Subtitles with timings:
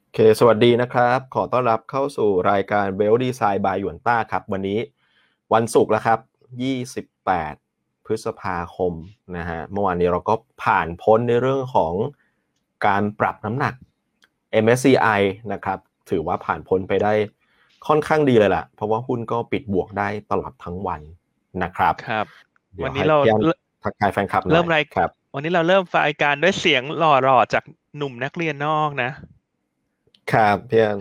[0.00, 4.78] โอเค สวัสดีนะครับ ขอต้อนรับเข้าสู่รายการเบลดีไซน์บายหยวนต้าครับ วันนี้
[5.52, 6.18] วันศุกร์แล้วครับ
[7.32, 8.92] 28 พฤษภาคม
[9.36, 10.34] นะฮะ เมื่อวานนี้เราก็
[10.64, 11.94] ผ่านพ้นในเรื่องของ
[12.86, 13.74] การปรับน้ำหนัก
[14.64, 15.20] MSCI
[15.52, 15.78] นะครับ
[16.10, 17.12] ถือว่าผ่านพ้นไปได้
[17.86, 21.00] ค่อนข้างดีเลยล่ะ เพราะว่าหุ้นก็ปิดบวกได้ตลอดทั้งวัน
[21.62, 22.26] นะครับครับ
[22.76, 23.54] ดี๋ยวันนี้เราให้พี่อั
[23.84, 27.64] ทักทายแฟนคลับหน่อยเริ่มรายครับ วันนี้เราเริ่มรายการด้วยเสียงหล่อๆจาก
[27.96, 29.10] หนุ่มนักเรียนนอกนะ
[30.34, 30.98] ครับพี่อัน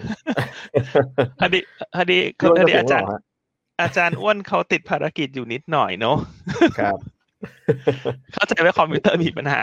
[1.39, 1.59] พอดี
[1.95, 3.21] พอดีพี่อ้วนพอก็ดีเสียอางหจาล่รอย์ฮะ
[3.81, 6.17] อาจารย์อ้วนเขาติดภารกิจอยู่นิดหน่อยเนาะ
[6.79, 6.97] ครับ
[8.33, 9.61] เข้าใจว่าคอมพิวเตอร์มีปัญหา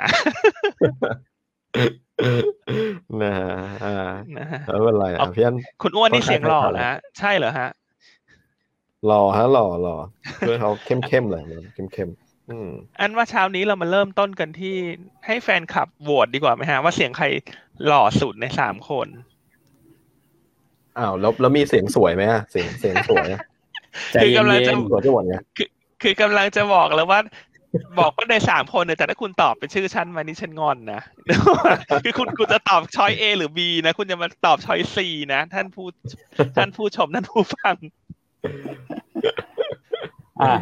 [3.22, 3.52] นะฮะ
[3.84, 7.68] อ่านะฮะแล้วเป็นไรอะเอาพี่อันคุณอ้วนนี่ค่อนข้างเสียงหล่อไทยๆนะฮะใช่เหรอฮะ
[9.06, 9.96] หล่อฮะหล่อหล่อ
[10.48, 11.42] ด้วยเขาเข้มเข้มๆเลย
[11.74, 14.74] เข้มเข้มๆอืมอันว่าเช้านี้เรามาเริ่มต้นกันที่
[15.26, 17.26] ให้แฟนคลับโหวตดีกว่าไหมฮะ ว่าเสียงใคร
[17.86, 19.08] หล่อสุดในสามคน
[20.98, 23.40] อ้าวแล้วแล้วมีเสียงสวยไหมอะเสียงเสียงสวยอะ
[24.12, 25.42] ใจคือเย็กำลังจะนสวยที่หมดเนี่ย
[26.02, 27.20] คือกำลังจะบอกแล้วว่า
[27.98, 31.00] บอกว่าในสามคนเนี่ยแต่ถ้าคุณตอบเป็นชื่อฉันมานี่ฉันงอนนะ
[32.04, 34.96] คือคุณคุณจะตอบช้อย A หรือ B นะ คุณจะมาตอบช้อย C
[35.32, 35.86] นะท่านผู้
[36.56, 40.54] ท่านผู้ชมท่านผู้ฟังๆอะ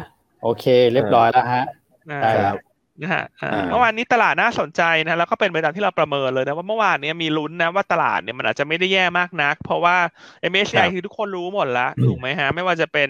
[0.43, 1.65] โอเค เรียบร้อยแล้วฮะ
[2.11, 2.57] นะได้คแล้รัวบ
[3.01, 9.97] นะฮะอ่าอ่าเมื่อวานนี้ตลาดน่าสนใจนะแล้วก็เป็นไปตามที่เราประเมินเลยนะว่าเมื่อวานเนี้มีลุ้นนะว่าตลาดเนี่ยมันอาจจะไม่ได้แย่มากนัก เพราะว่า
[10.51, 13.07] MSCI คือทุกคนรู้หมดละถูกไหมฮะ ไม่ว่าจะเป็น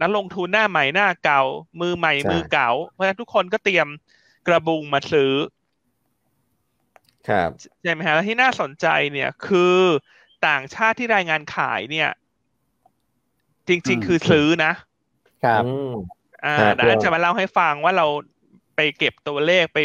[0.00, 1.42] นักลงทุนหน้าใหม่หน้าเก่า
[1.80, 3.88] มือใหม่ใช่มือเก่า เพราะฉะนั้นทุกคนก็เตรียม
[4.46, 5.32] กระบุงมาซื้อ
[7.28, 7.50] ครับ
[7.82, 9.78] ใช่ไหมฮะแล้วที่น่าสนใจเนี่ยคือ
[10.46, 12.10] ต่างชาติที่รายงานขายเนี่ย
[13.68, 14.72] จริงอืมๆคือซื้อนะ
[15.44, 15.90] ครับอืม
[16.44, 18.06] อ่าครับเดี๋ยวอันจะมาเล่าให้ฟังว่าเรา
[18.78, 19.78] ไปเก็บตัวเลขไป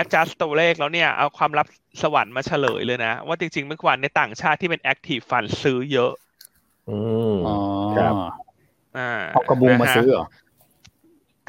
[0.00, 1.66] adjust ตัวเลขแล้วเนี่ย เอาความลับ
[2.02, 6.12] สวรรค์มาเฉลยเลยนะ ว่าจริงๆเมื่อวานในยต่างชาติที่เป็น active fund ซื้อเยอะ
[6.88, 6.98] อื
[7.34, 7.56] มอ๋อ
[7.94, 8.14] ครับ
[8.96, 10.24] อ่าเอากระบุงมานะฮะซื้อเหรอ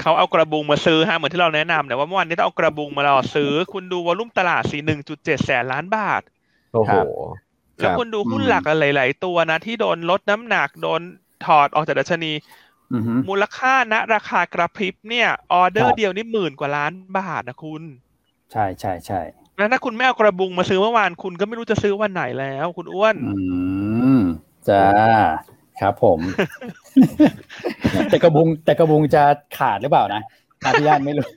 [0.02, 6.22] เขาเอากระบุงมาซื้อฮะเหมือนที่เราแนะนำเนี่ยว่าเมื่อวานนี้ต้องเอากระบุงมารอซื้อ คุณดูวอลุ่มตลาดสี่หนึ่งจุดเจ็ดแสนล้านบาท
[6.74, 7.06] โอ้โหครับ
[7.82, 11.02] คแล้วรับคุณดูหุ้นอืมหลักหลายๆตัวนะ ที่โดนลดน้ำหนักโดน
[11.46, 12.71] ถอดออกจากดัชนีอือฮึ
[13.30, 17.84] มูลค่าณราคากระพริบเนี่ยออเดอคร์รับเดียวนี่หมื่นกว่าล้านบาทนะคุณ
[18.52, 19.22] ใช่ใช่ใช่
[19.58, 23.36] แล้วถ้าคุณไม่เอากระบุงมาซื้อเมื่อวานคุณก็ไม่รู้จะซื้อวันไหนแล้ว คุณอ้วน อื
[24.18, 24.20] ม
[24.70, 24.84] จ้า
[25.82, 26.20] ครับผม
[28.10, 29.24] แต่กระบุงแต่กระบุงจะ
[29.58, 30.22] ขาดหรือเปล่านะ
[30.66, 31.28] อาพี่ยานไม่รู้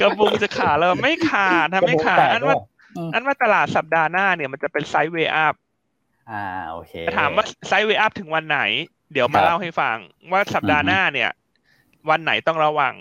[0.00, 2.66] กระบุงจะขาดแล้วไม่ขาดทำไม่ขาดกระบุงแตกอันว่าหรือเปล่า
[2.96, 5.54] อืมอันว่าตลาดสัปดาห์หน้าเนี่ยมันจะเป็นไซด์เวย์อัพ
[6.30, 8.60] อ่าโอเคถามว่าไซด์เวย์อัพถึงวันไหน
[9.12, 9.96] เดี๋ยวมาครับเล่าให้ฟัง
[10.32, 11.30] ว่าสัปดาห์อือฮึหน้าเนี่ย
[12.10, 12.94] วันไหนต้องระวัง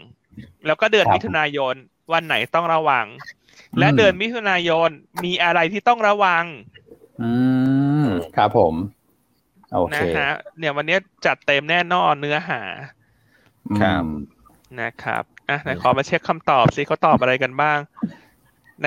[0.65, 1.75] แล้วก็เดือนครับมิถุนายน
[2.13, 3.05] วันไหนต้องระวัง
[3.79, 4.89] และอืมเดือนมิถุนายน
[5.23, 6.43] มีอะไรที่ต้องระวัง
[7.21, 7.31] อื
[8.03, 8.73] มครับผม
[9.73, 12.61] โอเคนะฮะเนี่ยวันนี้จัดเต็มแน่นอนเนื้อหา
[13.81, 14.07] ครับอืม
[14.81, 17.79] นะครับอะไหนขอมาเช็คคำตอบสิเขาตอบอะไรกันบ้าง
[18.81, 18.85] ใน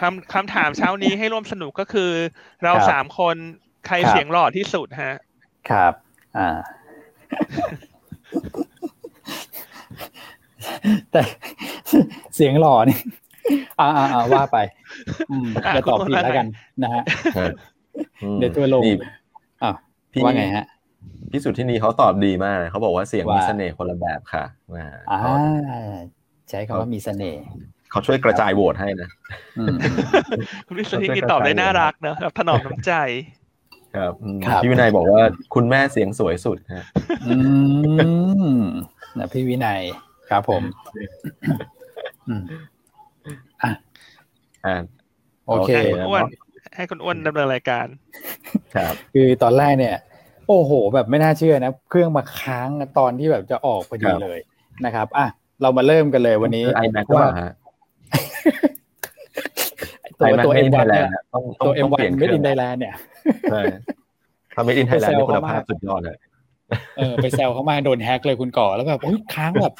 [0.00, 2.10] คำคำถามเช้านี้ให้ร่วมสนุกก็คือ
[2.64, 3.36] เราครับสามคน
[3.86, 5.16] ใครครับเสียงหล่อที่สุดฮะ
[5.70, 5.92] ครับ
[6.36, 6.48] อ่า
[11.12, 11.20] แต่
[12.34, 12.98] เสียงหล่อนี่
[13.80, 14.58] อ่าอ่าอ่าว่าไป
[15.30, 16.46] อืมอะจะตอบคุณผิดว่าไงแล้วกัน
[16.82, 17.02] นะฮะ
[17.36, 17.54] ครับ
[18.22, 18.94] อืมเดี๋ยวทัวร์ลงนี่
[19.62, 19.74] อ้าว
[20.12, 20.64] พี่ว่าไงฮะ
[21.30, 24.44] พี่สุทธินีเขาตอบดีมากเขาบอกว่าเสียงมีว่าเสน่ห์คนละแบบค่ะ
[24.76, 25.94] อ่าอ่า
[26.50, 27.42] ใช้คำว่ามีเสน่ห์
[27.90, 29.08] เขาช่วยกระจายโหวตให้นะ
[29.58, 29.76] อืม
[30.66, 32.92] คุณวิศนุนี่ตอบได้น่ารักเนอะแบบถนอมน้ำใจ
[33.96, 35.22] ครับอืมครับพี่วินัยบอกว่า
[35.54, 36.84] คุณแม่เสียงสวยสุดฮะ
[37.26, 37.34] อื
[38.52, 38.58] ม
[39.18, 39.80] นะพี่วินัย
[40.30, 40.62] ครับผม
[42.28, 42.42] อืม
[43.62, 43.70] อ่า
[45.48, 47.86] โอเคให้คุณอ้วนครับให้คุณอ้วนดำเนินรายการ
[48.74, 49.96] ครับ คือตอนแรกเนี่ย
[50.48, 52.68] โอ้โห แบบไม่น่าเชื่อนะ เครื่องมาค้าง
[52.98, 54.38] ตอนที่แบบจะออกพอดีครับเลย
[54.84, 55.26] นะครับ อะ
[55.62, 57.52] เรามาเริ่มกันเลยวันนี้ไอแม็กว่าฮะ
[60.18, 62.94] ตัว iMac ตัว Made in M1 Thailand เนี่ยอะต้องต้องตัวต้อง M1 เปลี่ยนเค Made รื่อง in Thailand เนี่ย
[63.50, 63.60] ใช่
[64.54, 66.16] ถ้า Made in Thailand นี่คุณภาพสุดยอดเลย
[66.98, 69.74] เออไปแซวเขามาโดนแฮกเลยคุณก่อแล้วแบบโอ้ยค้างแบบ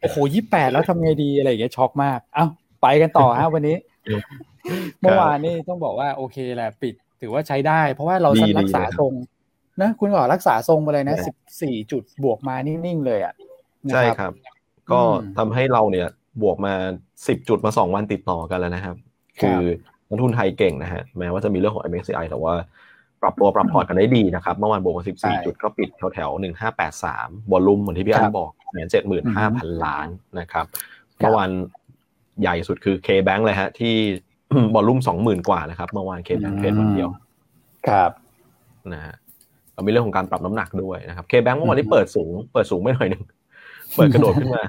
[0.00, 2.46] โอ้โหยี่แปดแล้วทำไงดีอะไรอย่างเงี้ยช็อกมาก เอ้า
[2.82, 3.76] ไปกันต่อฮะวันนี้
[5.00, 9.12] เมื่อวานนี่ต้องบอกว่าโอเคแหละปิดถือว่าใช้ได้ เพราะว่าเราดีรักษาดีเลยครับทรง
[9.82, 13.34] นะคุณก่อรักษาทรงไปเลยนะใช่สิบสี่จุดบวกมานิ่งๆเลยอะ
[13.86, 14.32] นะใช่ครับ
[14.90, 16.08] ก็อืมทำให้เราเนี่ย
[16.42, 16.74] บวกมา
[17.28, 18.96] สิบจุดมาสองวันติดต่อกันแล้วนะครับ
[19.40, 19.68] ครับคือ
[20.08, 22.54] นักทุนไทยเก่งนะฮะ แม้ว่าจะมีเรื่องของ MSCI แต่ว่า
[23.22, 30.08] ปรับตัวปรับพอร์ตกันได้ดีนะครับ เมื่อวานบวกมาสิบใช่สี่จุดก็ปิดแถวแถวหนึ่งห้าแปดสามบอลลุ่มเหมือนที่พี่อัครันบบอกแสนเจ็ดหมื่นห้าพันล้าน
[30.40, 30.66] นะครับ
[31.18, 31.50] เมื่อวาน
[32.40, 33.94] ใหญ่สุดคือ K-Bank เลยฮะ ที่
[34.74, 37.08] บอลลุ่มสองหมื่นกว่านะครับ เมื่อวาน K-Bank เทรดวันเดียว
[37.88, 38.10] ครับ
[38.92, 39.14] นะฮะ
[39.74, 43.24] เรามีเรื่องของการปรับน้ำหนักด้วยนะครับเคแบงเมื่อวานนี้เปิดสูง เปิดสูงไม่หน่อยหนึ่ง
[43.94, 44.62] เปิดกระโดดขึ้นมา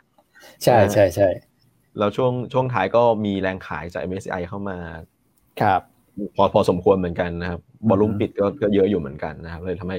[0.63, 1.29] ใช่ใช่ใช่
[1.97, 4.77] แล้วช่วงช่วงท้ายก็มีแรงขายจาก MSCI เข้ามา
[5.61, 5.81] ครับ
[6.35, 7.59] พอพอสมควรเหมือนกันนะครับ
[7.89, 9.97] บอลลุ่มปิดก็ก็เยอะอยู่เหมือนกันนะครับ เลยทำให้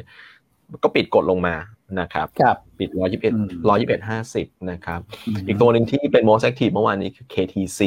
[0.82, 1.54] ก็ปิดกดลงมา
[2.00, 5.00] นะครับ ครับปิดร้อยยี่สิบเอ็ดอืมร้อยยี่สิบเอ็ดห้าสิบนะครับ
[5.46, 7.80] อีกตัวหนึ่งที่เป็น most active เมื่อวานนี้คือ KTC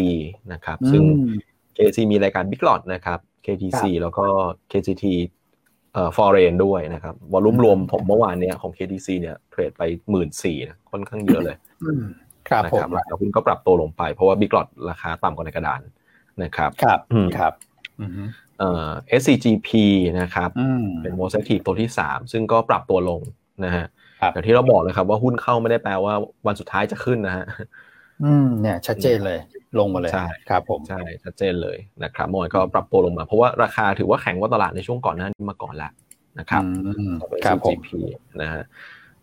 [0.53, 1.37] นะครับ ซึ่งอืม
[1.75, 4.25] KTC มีรายการ Big Lot นะครับ KTC แล้วก็
[4.71, 5.05] KCT
[5.93, 12.03] เอ่อ foreign ด้วยนะครับวอลุ่มรวมผมเมื่อวานเนี้ยของ KTC เนี่ยเทรดไปหมื่นสี่นะค่อนข้างเยอะเลยอืม
[12.49, 15.81] ครับนะผครัมบแล้วหุ้นก็ปรับตัวลงไป เพราะว่า Big Lot ราคาต่ำกว่าในกระดาน
[16.43, 17.53] นะครับครับอืมครับ
[17.99, 18.11] อืม
[18.59, 18.89] เอ่อ
[19.19, 19.69] SCGP
[20.19, 23.21] นะครับอืมเป็น most active ตัวที่ 3 ซึ่งก็ปรับตัวลง
[23.65, 23.85] นะฮะ
[24.21, 26.13] ครับอย่างที่เราบอกเลยครับว่าหุ้นเข้าไม่ได้แปลว่า
[26.47, 27.45] วันสุดท้ายจะขึ้นนะฮะ
[28.23, 29.39] อืมเนี่ยชัดเจนเลย
[29.79, 35.91] ลงมาเลยใช่ครับผมใช่ชัดเจนเลยนะครับเมื่อวานก็ปรับตัวลงมา เพราะว่าราคาถือว่าแข็งกว่าตลาดในช่วงก่อนหน้านี้มาก่อนแล้ว
[36.39, 36.63] นะครับ
[36.97, 37.87] อืมเป็นครับผม CGP
[38.41, 38.63] นะฮะ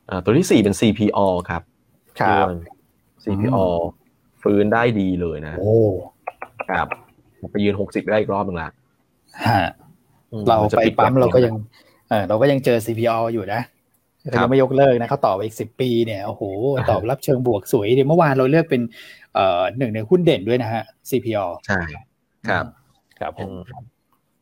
[0.07, 1.19] เอ่อตัวที่ 4 เป็น CPO
[1.51, 1.63] ครับ
[2.21, 2.57] ครับพี่อ้วน
[3.25, 3.59] CPO
[4.43, 5.77] ฟื้นได้ดีเลยนะ โอ้
[6.71, 6.89] ครับ
[7.53, 8.71] ไปยืน60ได้อีกรอบหนึ่งละ
[9.47, 9.63] ฮะ
[10.33, 11.55] อืมเราจะไปดปั๊มแบบเราก็ยัง
[12.11, 13.61] เออเราก็ยังเจอ CPO อยู่นะ
[14.31, 16.43] เขายังไม่ยกเลิกนะเขาต่อไปอีกสิบปีเนี่ยโอ้โห
[16.91, 18.83] ตอบรับเชิงบวกสวยเดี๋ยวเมื่อวานเราเลือกเป็น
[19.35, 21.81] เอ่อหนึ่งในหุ้นเด่นด้วยนะฮะ CPO ใช่
[22.49, 22.65] ครับ
[23.19, 23.85] ครับผอืมม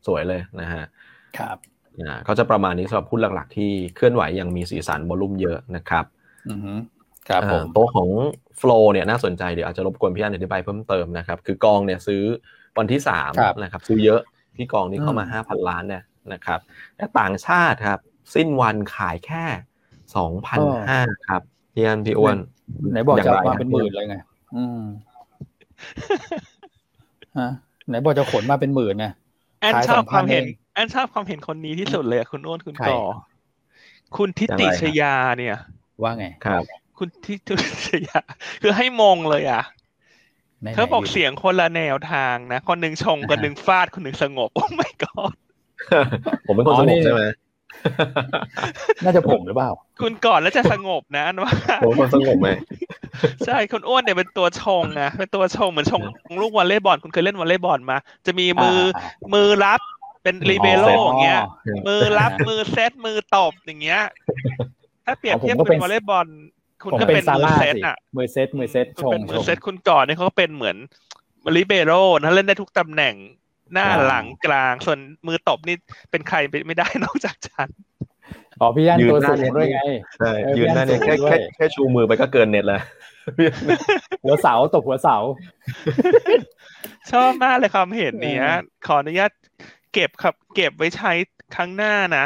[0.07, 0.83] สวยเลยนะฮะ
[1.37, 1.57] ครับ
[2.01, 6.05] อ่าก็จะประมาณนี้สำหรับหุ้นหลักๆ ที่เคลื่อนไหวยังมีสีสันวอลุ่มเยอะนะครับ
[6.49, 6.73] อือฮึ
[7.29, 8.09] ครับผมอ่าตัวของ
[8.61, 12.23] Flow เนี่ยน่าสนใจเดี๋ยวอาจจะรบกวนพี่อันอธิบายเพิ่มเติมนะครับ คือกองเนี่ยซื้อ
[12.77, 14.21] วันที่สามครับนะครับ ซื้อเยอะ
[14.57, 16.03] ที่กองนี้เข้ามาอืมห้าพันล้านเนี่ย
[16.33, 16.59] นะครับ
[16.97, 17.99] แต่ต่างชาติครับ
[18.35, 19.45] สิ้นวันขายแค่
[20.15, 21.41] สองพันห้าครับ
[21.73, 22.37] พี่อันพี่อ้วน
[22.91, 24.15] ไหนบอกจะย่งไรมาเป็นหมื่นเลยไง
[24.55, 24.81] อืม
[27.39, 27.49] ฮะ
[27.87, 29.07] ไหนบอกจะขนมาเป็นหมื่นไง
[29.61, 33.01] แอนขายชอบความ2,000เห็นเองแอนชอบความเห็นคนนี้ที่สุดเลยอะคุณอ้วนคุณใครก่อ
[34.17, 35.57] คุณทิติชยาเนี่ย
[36.01, 36.63] ว่าไงครับ
[36.97, 37.53] คุณทิติ
[37.87, 38.19] ชยา
[38.61, 39.63] คือให้มงเลยอะ
[40.61, 45.33] ไหนๆเขาบอกยู่เสียงคนละแนวทางนะ คนหนึ่งชงคนหนึ่งฟาดคนหนึ่งสงบ โอ้ my god
[46.47, 47.23] ผมเป็นคนอ๋สองนี่บใช่ไหม
[49.03, 51.53] น่าจะผมหรือเปล่า คุณก่อนแล้วจะสงบนะอันว่า
[51.85, 52.49] ผมเป็นคนสงบไหม
[53.45, 56.01] ใช่คุณอ้วนเนี่ยเป็นตัวชงนะเป็นตัวชงเหมือนชง
[56.41, 59.81] ลูกวอลเลย์บอลคุณเคยเล่นวอลเลย์บอลมา จะมีมืออามือรับ
[60.23, 61.41] เป็นรีเบโรอย่างเงี้ย
[61.87, 64.01] มือรับมือเซตมือตบอย่างเงี้ย
[65.05, 66.27] ถ้าเปรียบเทียบผมก็เป็เป็นนวอลเลย์บอล
[66.83, 70.77] คุณผมก็เป็นเป็นซามือร่าเซตสิอะมือเซตมือเซตชคุณงเป็นมือชงเซตคุณก่อนเนี่ยเขาก็เป็นเหมือน
[71.55, 71.91] ลิเบโร
[72.23, 73.15] นะเล่นได้ทุกตำแหน่ง
[73.73, 75.75] หน้าอ่าหลังกลางส่วนมือตบนี่
[76.11, 77.69] เป็นใครไปไม่ได้นอกจากฉัน
[78.59, 79.79] อ๋อพี่ยันยืนตัวหน้าสูงเน็ตด้วยไง
[80.17, 82.81] ใช่เออยืนหน้าเนี่ยพี่แค่อันสูงด้วยแค่แค่ชูมือไปก็เกินเน็ตแล้ว
[84.23, 85.17] หัวเสาตบหัวเสา
[87.11, 88.47] ชอบมากเลยความเห็นเนี้ย
[88.87, 89.31] ขออนุญาต
[89.93, 91.11] เก็บครับ เก็บไว้ใช้
[91.55, 92.25] ครั้งหน้านะ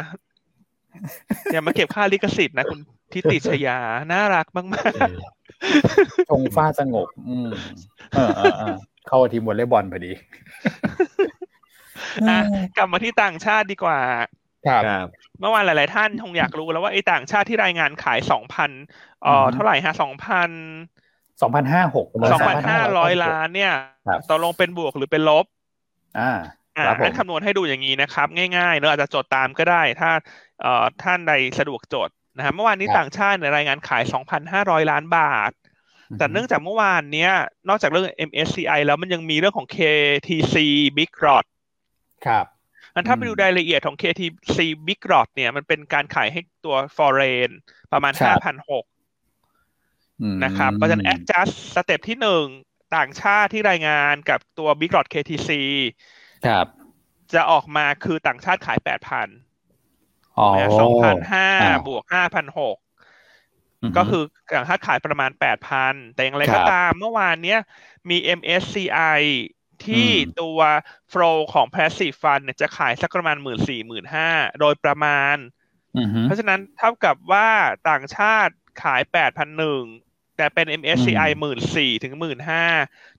[1.52, 2.80] อย่ามาเก็บค่าลิขสิทธิ์นะคุณ
[3.12, 3.78] ทิติชยา
[4.12, 4.66] น่ารักมาก
[6.28, 7.50] ชงฟ้าสงบ อืม
[8.14, 8.74] เออเออเออ
[9.08, 10.20] เข้าทีมวอลเลย์บอลพอดีๆ
[12.28, 12.38] อะ
[12.76, 13.98] กลับมาที่ต่างชาติดีกว่า
[14.66, 15.06] ครับครับ
[15.40, 18.70] เมื่อวานหลาย ๆ ท่านคงอยากรู้แล้วว่าไอ้ต่างชาติที่รายงานขายสองพัน
[19.22, 20.50] เอ่ออือฮึเท่าไหร่ฮะสองพัน
[21.42, 23.72] สองพันห้าหกสองพันห้าร้อยล้านเนี่ย
[24.08, 25.46] ครับตกลงเป็นบวกหรือเป็นลบ
[26.18, 26.32] อ่า
[26.76, 30.10] อ่าครับผมอันคำนวณให้ดูอย่างนี้นะครับ ง่ายๆเนอะอาจจะจดตามก็ได้ ถ้า
[30.62, 34.02] เอ่อท่านใดสะดวกจด นะครับเมื่อวานนี้ครับต่างชาติเนี่ยรายงานขาย
[34.46, 35.52] 2,500 ล้านบาท
[36.18, 37.32] แต่เนื่องจากเมื่อวานเนี้ย
[37.68, 40.56] นอกจากเรื่อง MSCI แล้วมันยังมีเรื่องของ KTC
[40.96, 41.44] Big Rot
[42.26, 42.46] ครับ
[42.94, 47.50] อันถ้าไปอืมดูรายละเอียดของ KTC Big Rot เนี่ย มันเป็นการขายให้ตัว foreign
[47.92, 52.44] ประมาณครับ5,600อืมนะครับ เพราะฉะนั้น adjust สเต็ปที่หนึ่ง
[52.96, 55.50] ต่างชาติที่รายงานกับตัว Big Rot KTC
[56.46, 56.66] ครับ
[57.34, 59.24] จะออกมาคือต่างชาติขาย 8,000อ๋อ
[60.80, 62.76] สองพันห้าอ่าบวกห้าพันหก
[63.88, 64.22] มก็คือ
[64.54, 67.60] ต่างชาติขายประมาณแปดพันแต่อย่างไรครัก็บตามเมื่อวานเนี้ย
[68.10, 69.20] มี MSCI
[69.86, 70.58] ที่อืมตัว
[71.12, 74.30] flow ของ passive fund เนี่ยจะขายสักประมาณหมื่นสี่หมื่นห้า
[74.60, 75.36] โดยประมาณ
[75.98, 77.48] อือฮึเพราะฉะนั้นเท่ากับว่า
[77.88, 79.82] ต่างชาติขายแปดพันหนึ่ง
[80.36, 82.64] แต่เป็น MSCI หมื่นสี่ถึงหมื่นห้า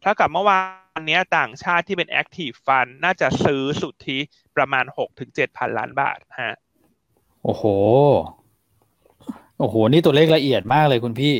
[0.01, 0.61] เท่ากับเมื่อวา
[0.99, 4.19] นเนี้ยต่างชาติที่เป็น active fund น่าจะซื้อสุทธิ
[4.55, 6.55] ประมาณหกถึงเจ็ดพันล้านบาทฮะ
[7.43, 7.63] โอ้โห
[9.59, 11.33] โอ้โห นี่ตัวเลขละเอียดมากเลยคุณพี่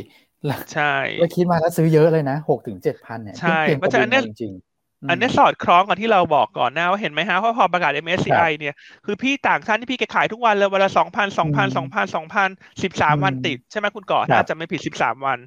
[0.74, 8.76] ใช่แล้วคิดมาแล้วซื้อเยอะเลยนะหกถึงเจ็ดพันเนี่ยใช่เก่งๆเพราะฉะนั้นเนี่ยจริงๆอันนี้สอดคล้องกับที่เราบอกก่อนหน้าว่าเห็นไหมฮะว่าพอประกาศ MSCI เนี่ย
[9.06, 12.50] คือพี่ต่างชาติที่พี่แกขายทุกวันเลยวันละสองพันสองพันสองพันสองพัน
[12.84, 15.40] สิบสามวันติด ใช่ไหมคุณก่อนครับน่าจะไม่ผิดสิบสามวัน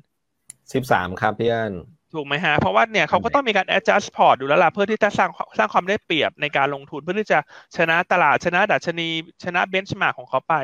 [0.72, 1.72] สิบสามครับพี่อัน
[2.14, 7.38] ถูกไหมฮะ เพราะว่าเนี่ยเขาก็ต้องมีการ adjust port ดูแล้วล่ะเพื่อที่จะสร้างสร้างความได้เปรียบในการลงทุนเพื่อที่จะ
[7.76, 9.08] ชนะตลาดชนะดัชนี
[9.44, 10.54] ชนะเบนช์มาร์กของเขาไป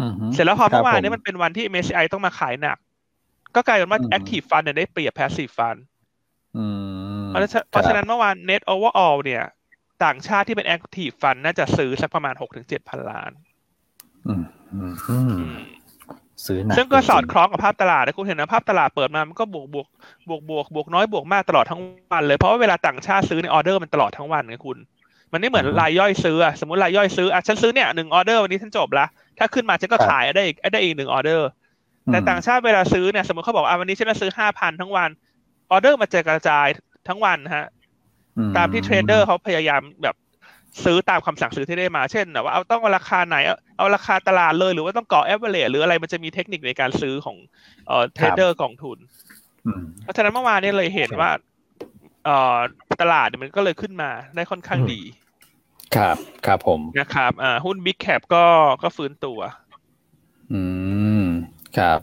[0.00, 2.78] อือฮึเสร็จแล้วพอเมื่อวานครับผมนี้มันเป็นวันที่ MSCI ต้องมาขายหนัก
[3.54, 5.78] ก็กลายเป็นว่าอืม active fund เนี่ยได้เปรียบ passive fund
[6.56, 6.64] อื
[7.24, 9.44] มเพราะฉะนั้นเพราะฉะนั้นเมื่อวาน net overall เนี่ย
[10.04, 13.30] ต่างชาติที่เป็น active fund น่าจะซื้อสักประมาณหกถึงเจ็ดพันล้าน
[14.26, 14.42] อืม
[14.74, 15.56] อืมอืม
[16.46, 19.86] ซื้อหนักซึ่งก็สอดจคริงล้องกับภาพตลาดนะคุณเห็นนะภาพตลาดเปิดมามันก็บวกบวก
[20.28, 21.80] บวกบวกบวกน้อยบวกมากตลอดทั้ง
[22.12, 24.78] วันเลยเพราะว่าเวลาต่างชาติซื้อในออเดอร์มันตลอดทั้งวันไงคุณ
[25.32, 29.06] มันไม่เหมือนรายย่อยซื้ออะสมมติรายย่อยซื้ออะฉันซื้อเนี่ยหนึ่งออเดอร์วันนี้ฉันจบละ
[29.38, 31.48] ถ้าขึ้นมาฉันก็ขายได้อีกได้อีกหนึ่งออเดอร์
[32.06, 35.10] อืมแต่ต่างชาติเวลาซื้อเนี่ยสมมติเขาบอกว่าอะวันนี้ฉันจะซื้อห้าพันทั้งวัน
[35.70, 36.66] ออเดอร์มันจะกระจาย
[37.08, 37.66] ทั้งวันนะฮะ
[38.38, 40.14] อืตามที่ trader เขาพยายามแบบ
[40.84, 47.36] ซื้อตามคำสั่งซื้อที่ได้มา เช่นแบบว่าเอาต้องเอาราคาไหนเอาเอาราคาตลาดเลย หรือว่าต้องเกาะแอเวอเรหรืออะไรมันจะมีเทคนิคในการซื้อของ
[47.86, 48.98] เอ่อ trader กองทุน
[49.66, 51.30] อืมเพราะฉะนั้นเมื่อวานนี้เลยเห็นว่า
[52.24, 52.56] เอ่อ
[53.00, 55.00] ตลาดเนี่ยมันก็เลยขึ้นมาได้ค่อนข้างดี
[55.96, 56.16] ครับ
[56.46, 58.44] ครับผมนะครับอ่าหุ้น Big Cap ก็
[58.82, 59.38] ก็ฟื้นตัว
[60.52, 60.62] อื
[61.20, 61.22] ม
[61.78, 62.00] ครับ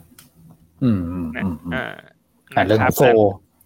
[0.82, 1.84] อืมอืมนะอืมอืมอ่า
[2.54, 3.18] อ่าเรื่องนะคโฟล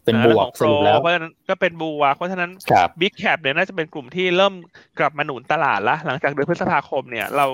[0.09, 4.55] เป็นบวกสรุปแล้วเพราะฉะนั้นก็เป็นบวกเพราะฉะนั้นครับ Big Cap เนี่ยน่าจะเป็นกลุ่มที่เริ่ม
[4.99, 7.47] กลับมาหนุนตลาดละหลังจากเดือนพฤษภาคมเนี่ยเรา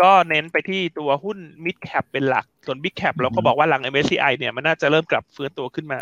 [0.00, 6.00] ก็เน้นไปที่ตัวหุ้น Mid Cap เป็นหลัก ส่วน Big Cap เราก็บอกว่าหลัง MSCI เนี่ยมันน่าจะเริ่มกลับฟื้นตัวขึ้นมา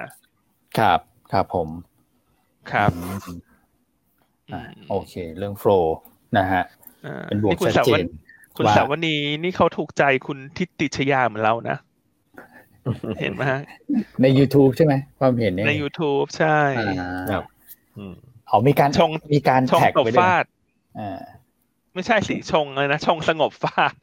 [0.79, 1.01] ครับ
[1.33, 1.69] ครับผม
[2.73, 3.39] ครับอืม
[4.53, 5.71] อ่าโอเค เรื่องโฟล
[6.39, 6.65] นะฮะ
[7.07, 8.07] อ่าเป็นบวกนี่คุณชัดสาวเจนน
[8.57, 11.77] คุณว่าสาวนีนี่เขาถูกใจคุณทิติชยาเหมือนเรานะ
[13.21, 13.61] เห็นไหมฮะ
[14.23, 17.45] ใน YouTube ใช่ไหมความเห็นเนี่ยใน YouTube ใช่อ่าครับ
[17.97, 18.15] อืม
[18.49, 20.45] อ๋อมีการชงมีการชงแท็กตบไว้ด้วยฟาด
[20.99, 21.19] อ่า
[21.95, 23.95] ไม่ใช่สิชงเลยนะชงสงบฟาด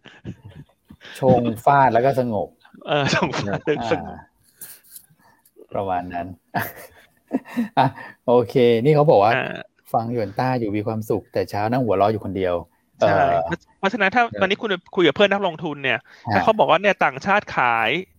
[1.19, 2.48] ชงฟาดแล้วก็สงบ
[2.88, 3.59] เออชงฟาด
[3.91, 4.19] สงบอ่า
[5.74, 6.27] ประมาณนั้น
[7.77, 7.86] อะ
[8.27, 9.57] โอเค นี่เขาบอกว่าอ่า
[9.93, 12.55] ฟังหยวนต้าอยู่มีความสุข แต่เช้านั่งหัวเราะอยู่คนเดียว
[13.00, 13.38] ใช่เออ
[13.79, 16.00] เพราะฉะนั้นถ้าวันนี้คุณคุยกับเพื่อนนักลงทุนเนี่ย
[16.33, 18.18] ถ้าเขาบอกว่าเนี่ยต่างชาติขายอื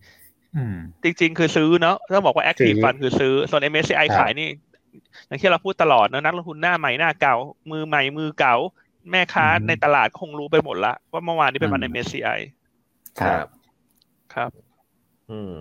[1.03, 4.49] จริง ๆ คือซื้อเนาะต้องบอกว่า active ซื้อ fund คือซื้อ ส่วน MSCI ครับขายนี่
[5.27, 7.35] อย่างที่เราพูดตลอดนะนักลงทุนหน้าใหม่หน้าเก่า
[7.71, 8.55] มือใหม่มือเก่า
[9.11, 12.39] แม่ค้าอืมในตลาดก็คงรู้ไปหมดละ ว่าเมื่อวานนี้เป็นวันอืม MSCI
[13.21, 13.45] ครับ
[14.33, 14.51] ครับ
[15.31, 15.55] อืม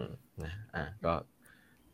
[0.45, 1.13] นะอะก็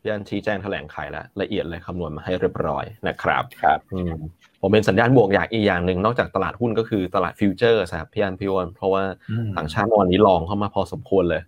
[0.01, 4.13] พี่อันชี้แจงแถลงไขแล้วละเอียดเลยคำนวณมาให้เรียบร้อยนะครับ ครับอืม
[4.61, 11.41] ผมเป็นสัญญาณบวกอย่างอีกอย่างหนึ่งนอกจากตลาดหุ้นก็คือตลาดฟิวเจอร์ครับพี่อันพี่วอนเพราะว่าอืมต่างชาติเมื่อวันนี้ลองเข้ามาพอสมควรเลย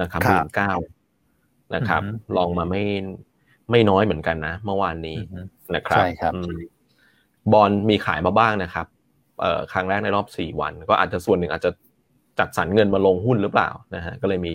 [0.00, 0.72] นะครับคหรับมื่นเก้า
[1.74, 2.82] นะครับอือฮึลองมาไม่
[3.70, 6.58] ไม่น้อยเหมือนกันนะ เมื่อวานนี้อืมนะครับใช่ครับอืม
[7.52, 8.86] บอลมีขายมาบ้างนะครับ
[9.40, 11.70] เอ่อครั้งแรกในรอบสี่วัน ก็อาจจะส่วนหนึ่งอาจจะ
[12.38, 14.52] จัดสรรเงินมาลงหุ้นหรือเปล่านะฮะก็เลยมี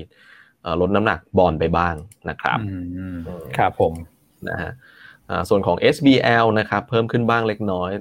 [0.61, 1.95] เอ่อลดน้ำหนักบอลไปบ้าง
[2.29, 3.17] นะครับอืม
[3.57, 3.93] ครับผม
[4.49, 4.71] นะฮะ
[5.29, 7.91] อ่าส่วนของ SBL นะครับเพิ่มขึ้นบ้างเล็กน้อย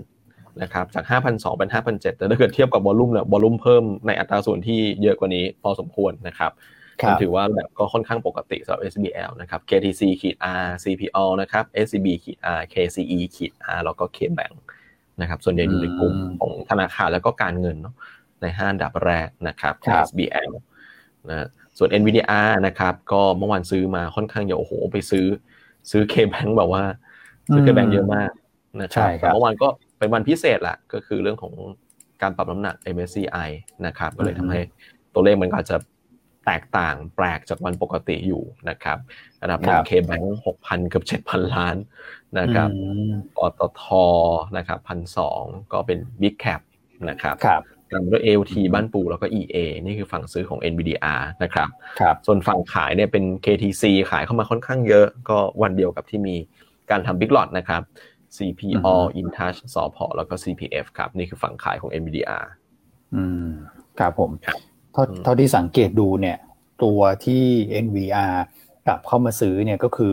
[0.63, 13.81] นะครับจาก5,200เป็น5,700แต่ถ้าเกิดเทียบกับวอลลุ่มเนี่ยวอลลุ่มเพิ่มในอัตราส่วนที่เยอะกว่านี้พอสมควรนะครับครับ มันถือว่าแบบก็ค่อนข้างปกติสำหรับ SBL นะครับ KTC ขีด R CPO นะครับ SCB ขีด R KCE ขีด R
[13.85, 14.57] แล้วก็ KBank
[15.21, 17.95] นะครับ ส่วนใหญ่อยู่ในกลุ่มของธนาคารแล้วก็การเงินเนาะ
[18.43, 20.51] ในห้าอันดับแรกนะครับของครับ SBL
[21.29, 21.47] นะ
[21.79, 25.27] ส่วน NVDR นะครับก็เมื่อวานซื้อมาค่อนข้างเยอะโอ้โหไปซื้อ
[25.91, 26.85] ซื้อ KBank แบบว่า
[27.53, 28.31] ซื้อ KBank เยอะมาก
[28.83, 29.69] นะคใช่รับครับแต่เมื่อวานก็
[29.99, 31.53] เป็นวันพิเศษแหละก็คือเรื่องของ
[32.23, 33.49] การปรับน้ำหนัก MSCI
[33.87, 34.61] นะครับก็เลยทำให้
[35.15, 35.77] ตัวเลขมันก็อาจจะ
[36.47, 38.99] แตกต่างแปลกจากวันปกติอยู่นะครับ
[39.43, 41.77] ระดับหนึ่คงรับ KBank หกพันเกือบเจ็ดพันล้าน
[42.39, 42.79] นะครับอื
[43.11, 43.85] มปตท
[44.57, 46.61] นะครับพันสองก็เป็น Big Cap
[47.09, 51.69] นะครับครับตามด้วย AOT บ้านปูแล้วก็ EA นี่คือฝั่งซื้อของ NVDR นะครับ
[52.01, 56.37] ครับส่วนฝั่งขายเนี่ยเป็น KTC ขายเข้ามาค่อนข้างเยอะก็วันเดียวกับที่มี
[56.91, 57.83] การทำ Big Lot นะครับ
[58.37, 62.45] CPO อือฮึ InTouch สพแล้วก็ CPF ครับ นี่คือฝั่งขายของ NVDR
[63.15, 63.49] อืม
[63.99, 64.59] ครับผมครับ
[64.93, 66.37] เท่าอืมเท่าที่สังเกตดูเนี่ย
[66.83, 67.45] ตัวที่
[67.85, 68.35] NVR
[68.87, 70.13] กลับเข้ามาซื้อเนี่ยก็คือ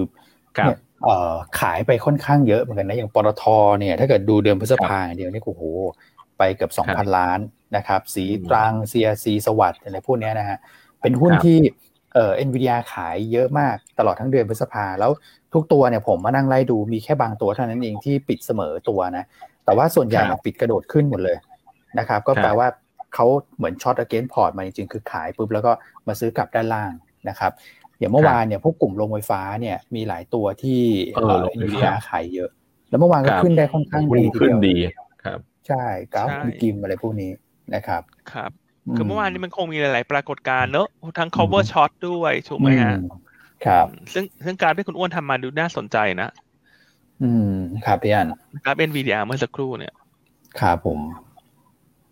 [0.57, 3.43] ครับเนี่ยเอ่อขายไปค่อนข้างเยอะเหมือนกันนะ อย่างปตท
[3.79, 5.63] เนี่ย ถ้าเกิดดูเดือนพฤษภาอย่างเดียวนี่โอ้โห
[6.37, 7.39] ไปเกือบครับ2,000ล้าน
[7.77, 10.57] นะครับ สีอืมตรัง CRC สวัสด์อะไรพวกเนี้ยนะฮะ
[11.01, 11.57] เป็นหุ้นครับที่
[12.13, 15.11] เอ่อ NVIDIA ขายเยอะมากตลอดทั้งเดือนพฤษภาแล้ว
[15.53, 19.23] ทุกตัวเนี่ยผมมานั่งไล่ดูมีแค่บางตัวเท่านั้นเองที่ปิดเสมอตัวนะ
[19.65, 21.37] แต่ว่าส่วนใหญ่ครับปิดกระโดดขึ้นหมดเลย
[21.99, 22.67] นะครับ ก็ครับแปลว่า
[23.15, 23.25] เขา
[23.57, 25.71] เหมือนช็อต against port มาจริงๆ คือขายปุ๊บแล้วก็
[26.07, 26.91] มาซื้อกลับด้านล่าง
[27.29, 27.51] นะครับ
[27.99, 30.81] อย่างเมื่อวานเนี่ยพวกกลุ่มโรงไฟฟ้าเนี่ยมีหลายตัวที่
[31.15, 32.49] เออโรงไฟฟ้าเอ็นวีดีขายเยอะ
[32.89, 37.31] แล้วเมื่อวานก็ครับขึ้นได้ค่อนข้างหุ้นดีทีขึ้นเดียวดีครับ ใช่กราฟใช่มีกิมอะไรพวกนี้
[37.75, 38.01] นะครับ
[38.33, 38.51] ครับ
[38.95, 40.87] คือเมื่อวานนี้มันคงมีหลาย ๆ ปรากฏการณ์เนอะ
[41.19, 43.07] ทั้ง cover short ด้วยถูกไหมฮะอื
[43.65, 46.29] ครับ ซึ่งซึ่งการที่คุณอ้วนทำมาดูน่าสนใจนะ
[47.23, 47.53] อืม
[47.85, 48.27] ครับพี่อัน
[48.65, 49.93] กราฟ NVDR เมื่อสักครู่เนี่ย
[50.59, 50.99] ครับผม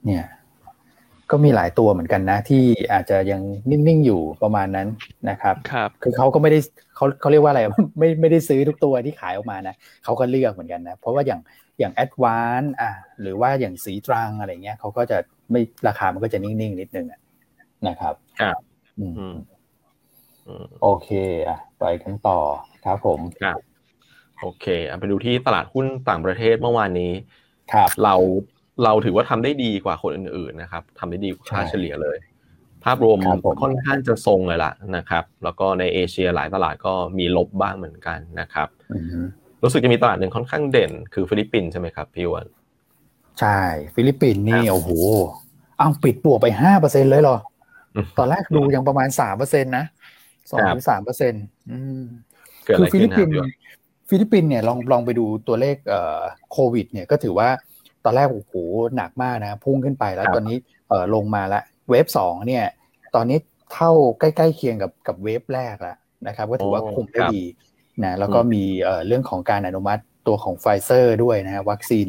[0.06, 0.24] เนี่ย
[1.32, 4.88] ก็มีหลายตัวเหมือนกันนะ ที่อาจจะยังนิ่งๆอยู่ประมาณนั้น
[5.30, 6.60] นะครับครับคือเขาก็ไม่ได้
[6.96, 7.62] เขาเขาเรียกว่าอะไร
[8.00, 11.42] ไม่ไม่ได้ซื้อทุกตัวที่ขายออกมานะเขาก็เลือกเหมือนกันนะ เพราะว่าอย่าง
[11.80, 12.92] อย่างแอดวานอะ
[13.22, 15.18] หรือว่าอย่างสีตรังอะไรเงี้ยเขาก็จะ
[15.52, 17.20] ไม่ราคามันก็จะนิ่งๆนิดนึงอะ
[17.88, 18.60] นะครับครับ
[19.00, 19.38] อืมอืม
[20.48, 21.10] อืมโอเค
[21.48, 22.40] อะไปกันต่อ
[22.86, 23.60] ครับผมครับ
[24.42, 27.12] โอเคเอาไปดูที่ตลาดหุ้นต่างประเทศเมื่อวานนี้
[27.74, 28.16] ครับเรา
[28.84, 32.18] เราถือว่าทำได้ดีกว่าคนอื่นๆนะครับทำได้ดีกว่าค่าใช่เฉลี่ยเลย
[32.84, 39.26] ภาพรวมครับผมค่อนข้างจะทรงเลยล่ะนะครับ แล้วก็ในเอเชียหลายตลาดก็มีลบบ้างเหมือนกันนะครับอืม
[39.64, 42.48] รู้สึกจะมีตลาดหนึ่งค่อนข้างเด่น คือฟิลิปปินส์ใช่ไหมครับพี่อ้วน
[43.40, 43.60] ใช่
[43.96, 44.90] ฟิลิปปินส์นี่ครับโอ้โห
[45.78, 47.38] เอาปิดบวกไปห้าเปอร์เซ็นต์เลยเหรอ
[47.96, 49.86] อืมตอนแรกดูยังประมาณสามเปอร์เซ็นต์นะ
[50.52, 51.34] สองครับถึงสามเปอร์เซ็นต์
[51.70, 52.02] อืม
[52.66, 53.52] เกิดอะไรขึ้นคปิรับพี่อ้วนคือฟิลิปปินส์
[54.10, 57.50] ฟิลิปปินส์เนี่ยลองลองไปดูตัวเลขเอ่อโควิด เนี่ยก็ถือว่า
[58.08, 58.54] ตอนแรกโอ้โห
[58.96, 60.58] หนักมากนะ พุ่งขึ้นไปแล้วครับตอนนี้
[60.90, 62.66] เอ่อลงมาแล้ว wave สองเนี่ย
[63.16, 63.38] ตอนนี้
[63.74, 65.98] เท่าใกล้ๆเคียงกับกับ wave แรกแล้ว
[66.28, 67.44] นะครับก็ถือว่าคุมได้ดี
[68.04, 72.08] นะแล้วก็มีเอ่อเรื่องของการอนุมัติตัวของไฟเซอร์ด้วยนะฮะวัคซีน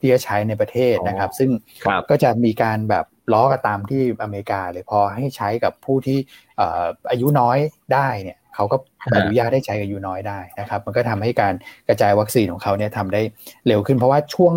[0.00, 1.50] ที่จะใช้ในประเทศนะครับ ซึ่ง
[1.84, 6.18] ครับก็จะมีการแบบล้อกันตามที่อเมริกาเลยพอให้ใช้กับผู้ที่
[6.56, 7.58] เอ่ออายุน้อย
[7.94, 11.54] ได้เนี่ยเขาก็ฮะอนุญาตให้ใช้กับอายุน้อยได้นะครับ มันก็ทำให้การ
[11.88, 13.22] กระจายวัคซีนของเขาเนี่ยทำได้
[13.66, 14.54] เร็วขึ้นเพราะว่าช่วง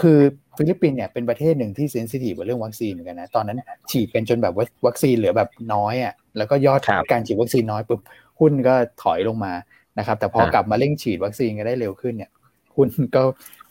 [0.00, 0.18] คือ
[0.56, 8.00] ฟิลิปปินส์เนี่ยเป็นประเทศหนึ่งที่ sensitive กับเรื่องวัคซีนเหมือนกันนะ ตอนนั้นฉีดกันจนแบบว่าวัคซีนเหลือแบบน้อยอะแล้วก็ยอดครับการฉีดวัคซีนน้อยปุ๊บ
[8.40, 9.52] หุ้นก็ถอยลงมา
[9.98, 12.30] นะครับ แต่พอฮะกลับมาเร่งฉีดวัคซีนกันได้เร็วขึ้นเนี่ย
[12.76, 13.22] หุ้นก็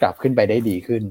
[0.02, 1.02] กลับขึ้นไปได้ดีขึ้น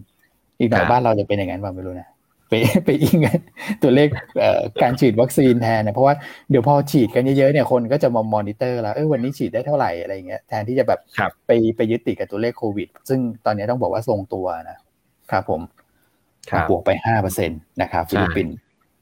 [0.58, 2.08] อีกหน่อยบ้านเราจะเป็นอย่างนั้นบ้างไม่รู้นะ
[2.48, 3.40] ไปไปอิงกัน
[3.82, 6.14] ตัวเลขเอ่อการฉีดวัคซีนแทนเนี่ยเพราะว่า
[6.50, 14.78] เดี๋ยวพอฉีดกันเยอะๆเนี่ยคนก็จะมามอนิเตอร์แล้วเออวันนี้ฉีดได้เท่าไหร่อะไรอย่างเงี้ยแทนที่จะแบบครับไปไปยึดติดกับตัวเลขโควิด ซึ่งตอนนี้ต้องบอกว่าทรงตัวนะ
[15.30, 15.60] ครับผม
[16.50, 18.54] ครับบวกไปห้าเปอร์เซ็นต์นะครับฟิลิปปินส์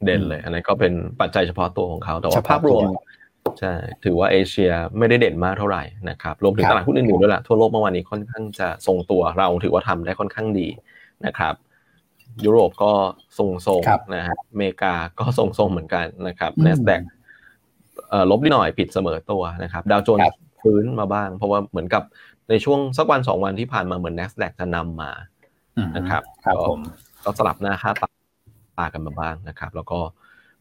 [0.04, 10.68] เด่นเลย อันนั้นก็เป็นปัจจัยเฉพาะตัวของเขาแต่เฉว่าเฉพาะภาพรวมตัวใช่ถือว่าเอเชียไม่ได้เด่นมากเท่าไหร่นะครับรวมถึงครับตลาดหุ้นอื่นๆด้วยล่ะทั่วโลกเมื่อวานนี้ค่อนข้างจะทรงตัวเราถือว่าทำได้ค่อนข้างดี
[11.26, 11.54] นะครับ
[12.44, 12.92] ยุโรปก็
[13.38, 17.02] ทรงๆนะฮะอเมริกาก็ทรงๆเหมือนกันนะครับอืม n นสแดก
[18.10, 22.02] เอ่อลบนิดหน่อยปิดเสมอตัวนะครับดาวโจนครับส์ฟื้นมาบ้าง เพราะว่าเหมือนกับ
[22.50, 25.37] ในช่วงสักวันสองวันที่ผ่านมาเหมือน n นสแดกจะนำมาอืม
[25.96, 26.80] นะครับครับก็ผม
[27.24, 28.08] ก็สลับหน้าค่าตา
[28.78, 29.98] ตากันมาบ้างนะครับ แล้วก็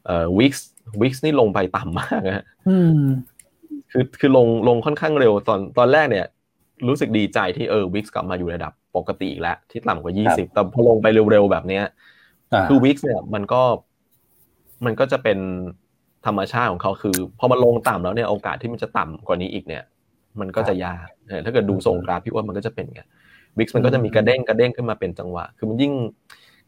[0.05, 3.01] เอ่อ VIX VIX นี่ลงไปต่ำมากนะฮะอืม
[3.91, 6.25] คือคือลงลงค่อนข้างเร็วตอนตอนแรกเนี่ย
[6.87, 11.83] รู้สึกดีใจที่เออ VIX กลับมาอยู่ระดับปกติอีกแล้ว ที่ต่ำกว่าครับ20แต่พอลงไปเร็วๆแบบเนี้ย
[12.53, 13.61] อ่าคือ VIX เนี่ยมันก็
[14.85, 15.37] มันก็จะเป็น
[16.25, 19.83] ธรรมชาติของเขาคือพอมันลงต่ำแล้วเนี่ยโอกาสที่มันจะต่ำกว่านี้อีกเนี่ย
[20.39, 23.01] มันก็จะยากเออถ้าเกิดดูทรงกราฟพี่ว่ามันก็จะเป็นไง
[23.57, 25.93] VIX มันก็จะมีกระเด้งกระเด้งขึ้นมาเป็นจังหวะ คือมันยิ่ง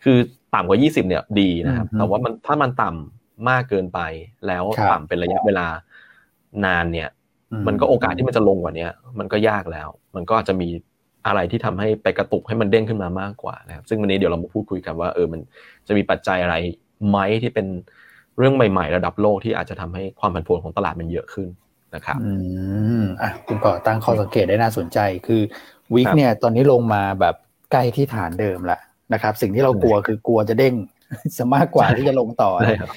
[0.03, 0.17] คือ
[0.55, 3.99] ต่ำกว่า 20 เนี่ยดีนะครับอืมแต่ว่ามันถ้ามันต่ำมากเกินไป
[4.47, 5.67] แล้วครับต่ำเป็นระยะเวลา
[6.65, 7.09] นานเนี่ย
[7.51, 10.67] อืมันก็โอกาสที่มันจะลงกว่าเนี้ย มันก็ยากแล้ว มันก็อาจจะมี
[11.27, 15.39] อะไรที่ทำให้ไปกระตุกให้มันเด้งขึ้นมามากกว่านะครับ ซึ่งวันนี้เดี๋ยวเรามาพูดคุยกันว่าเออมัน
[15.87, 16.55] จะมีปัจจัยอะไร
[17.09, 17.67] ไหมที่เป็น
[18.37, 21.47] เรื่องใหม่ ๆ ระดับโลกที่อาจจะทำให้ความผันผวนของตลาดมันเยอะขึ้น
[21.95, 22.33] นะครับ อื
[23.01, 25.41] มอะคุณก่อตั้งข้อสังเกตได้น่าสนใจ คือ
[25.95, 27.35] VIX ครับเนี่ยตอนนี้ลงมาแบบ
[27.71, 28.79] ใกล้ที่ฐานเดิมละ
[29.13, 30.75] นะครับ สิ่งที่เรากลัวคือกลัวจะเด้ง
[31.37, 32.89] ซะมากกว่าที่จะลงต่อใช่นะครับ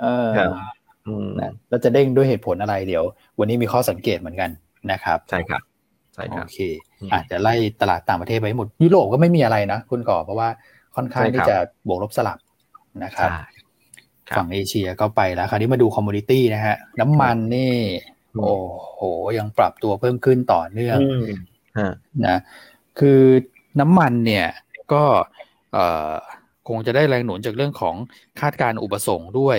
[0.00, 0.50] เออครับ
[1.06, 3.04] อืมนะแล้วจะเด้งด้วยเหตุผลอะไรเดี๋ยว
[3.38, 4.50] วันนี้มีข้อสังเกตเหมือนกัน
[4.92, 5.62] นะครับ ใช่ครับ
[6.14, 6.58] ใช่ครับโอเค
[7.00, 10.48] อืมอาจจะไล่ตลาดต่างประเทศไปให้หมดยุโรปก็ไม่มีอะไรนะคุณก่อเพราะว่า
[10.96, 11.56] ค่อนข้างใช่ครับที่จะ
[11.88, 12.38] บวกลบสลับ
[13.04, 13.38] นะครับใช่
[14.28, 17.74] ครับฝั่งเอเชียก็ไปแล้ว คราวนี้มาดู commodity นะฮะ น้ำมันนี่
[18.34, 18.56] อืมโอ้
[18.94, 19.00] โห
[19.38, 21.38] ยังปรับตัวเพิ่มขึ้นต่อเนื่องอืมฮะ
[22.26, 22.38] นะ
[22.98, 23.20] คือ
[23.80, 24.46] น้ำมันเนี่ย
[24.92, 25.04] ก็
[25.72, 26.12] เอ่อ
[26.68, 27.94] คงจะได้แรงหนุนจากเรื่องของ
[28.40, 29.58] คาดการณ์อุปสงค์ด้วย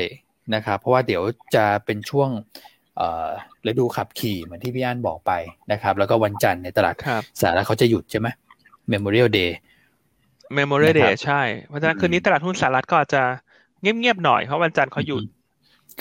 [0.55, 1.23] นะครับ เพราะว่าเดี๋ยว
[1.55, 2.29] จะเป็นช่วง
[2.97, 3.29] เอ่อ
[3.67, 5.31] ฤดูขับขี่เหมือนที่พี่อันบอกไป
[5.71, 8.27] นะครับ แล้วก็วันจันทร์ในตลาดครับสหรัฐเขาจะหยุดใช่ไหม
[8.91, 9.51] Memorial Day
[10.57, 13.23] Memorial นะครับ Day ใช่ เพราะฉะนั้นคืนนี้ตลาดหุ้นสหรัฐก็อาจจะ
[13.81, 15.21] เงียบๆหน่อยเพราะวันจันทร์เขาหยุด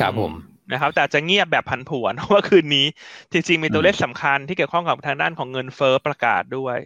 [0.01, 0.33] ครับผม
[0.73, 2.87] นะครับ แต่อาจจะเงียบแบบผันผวนเพราะว่าคืนนี้
[3.33, 6.79] จริงๆมีตัวเลขสำคัญที่เกี่ยวข้องกับทางด้านของเงินเฟ้อประกาศด้วย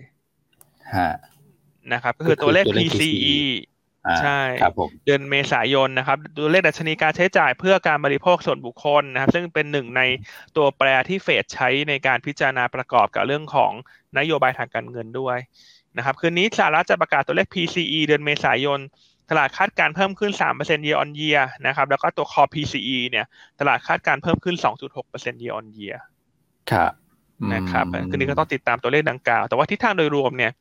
[0.97, 1.12] ฮะ
[1.93, 3.38] นะครับ ก็คือตัวเลขตัวเลข PCE
[4.07, 10.03] อ่าใช่ครับผมเดือนเมษายนนะครับ ตัวเลขดัชนีการใช้จ่ายเพื่อการบริโภคส่วนบุคคลนะครับ ซึ่งเป็นหนึ่งใน
[10.57, 13.73] ตัวแปรที่เฟดใช้ในการพิจารณาประกอบกับเรื่องของ
[14.19, 15.38] นโยบายทางการเงินด้วย
[15.97, 18.81] นะครับ คืนนี้สหรัฐจะประกาศตัวเลข PCE เดือนเมษายน
[19.31, 23.27] ตลาดคาดการณ์เพิ่มขึ้น 3% year on year นะครับ แล้วก็ตัว core PCE เนี่ย
[23.61, 24.57] ตลาดคาดการณ์เพิ่มขึ้น
[25.01, 25.99] 2.6% year on year
[26.73, 26.93] ครับ
[27.41, 30.53] อืมนะครับคืนนี้ก็ต้องติดตามตัวเลขดังกล่าว แต่ว่าทิศทางโดยรวมเนี่ย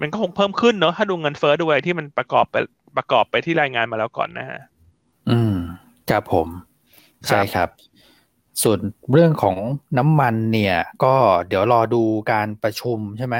[0.00, 2.56] มันก็คงเพิ่มขึ้นเนอะถ้าดูเงินเฟ้อด้วยที่มันประกอบไป
[2.96, 4.60] ประกอบไปที่รายงานมาแล้วก่อนนะฮะ
[5.30, 5.56] อืม
[6.10, 6.48] ครับผม
[7.26, 7.68] ครับใช่ครับ
[8.62, 8.78] ส่วน
[9.12, 9.56] เรื่องของ
[9.98, 11.14] น้ำมันเนี่ย ก็
[11.48, 13.36] เดี๋ยวรอดูการประชุมใช่ไหม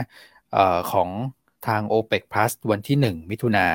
[0.52, 1.08] เอ่อของ
[1.66, 3.66] ทาง o p e c Plus วันที่หนึ่งมิถุนา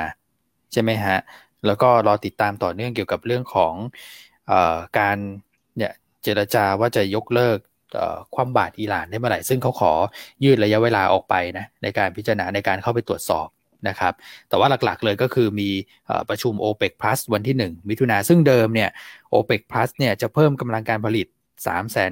[0.74, 1.18] ใช่ไหมฮะ
[1.66, 3.74] แล้วก็รอติดตามต่อเนื่องเกี่ยวกับเรื่องของ
[4.52, 4.54] อ
[5.00, 5.18] การ
[5.78, 7.58] เนี่ยเจรจาว่าจะยกเลิก
[8.36, 9.92] ความบาตรอิหร่านได้เมื่อไหร่ ซึ่งเขาขอ
[10.44, 13.48] ยืดระยะเวลาออกไปนะในการพิจารณาในการเข้าไปตรวจสอบ
[13.88, 14.14] นะครับ
[14.50, 15.70] แต่ว่าหลักๆเลยก็คือมี
[16.10, 18.90] อประชุม o p e c Plus วันที่ 1 มิถุนาซึ่งเดิมเนี่ย
[19.34, 21.28] o p e c Plus เนี่ยจะเพิ่มกำลังการผลิต
[21.66, 22.10] 3 5 0 0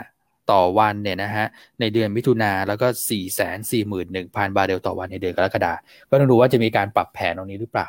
[0.00, 0.13] 0
[0.52, 1.46] ต่อวันเนี่ยนะฮะ
[1.80, 5.78] ในเดือนมิถุนาแล้วก็ 4 4 1 0 0 0 บาร์เรลต่อวันในเดือนกรกฎาคม
[6.10, 7.88] ก็ต้องดูว่าจะมีการปรับแผนตรงนี้หรือเปล่า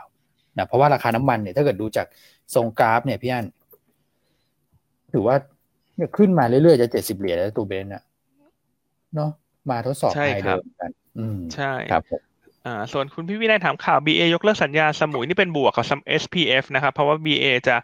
[0.57, 2.07] นะเพราะว่าราคาน้ำมันเนี่ยถ้าเกิดดูจาก
[2.55, 3.45] ทรงกราฟเนี่ยพี่อัน
[5.13, 5.35] ถือว่า
[5.95, 8.03] เนี่ยขึ้นมาเรื่อยๆจะ70เหรียญแล้วตัวเบนซ์อะ
[9.15, 9.31] เนาะ
[9.69, 12.21] มาทดสอบใช่ไฮครัเดิบมกันอืมใช่ครับผม
[12.65, 15.86] อ่าส่วนคุณพี่วินัยถามข่าว BA ยกเลิกสัญญาสมุยนี่เป็นบวกกับ
[16.21, 17.75] SPF นะครับ เพราะว่า BA จะ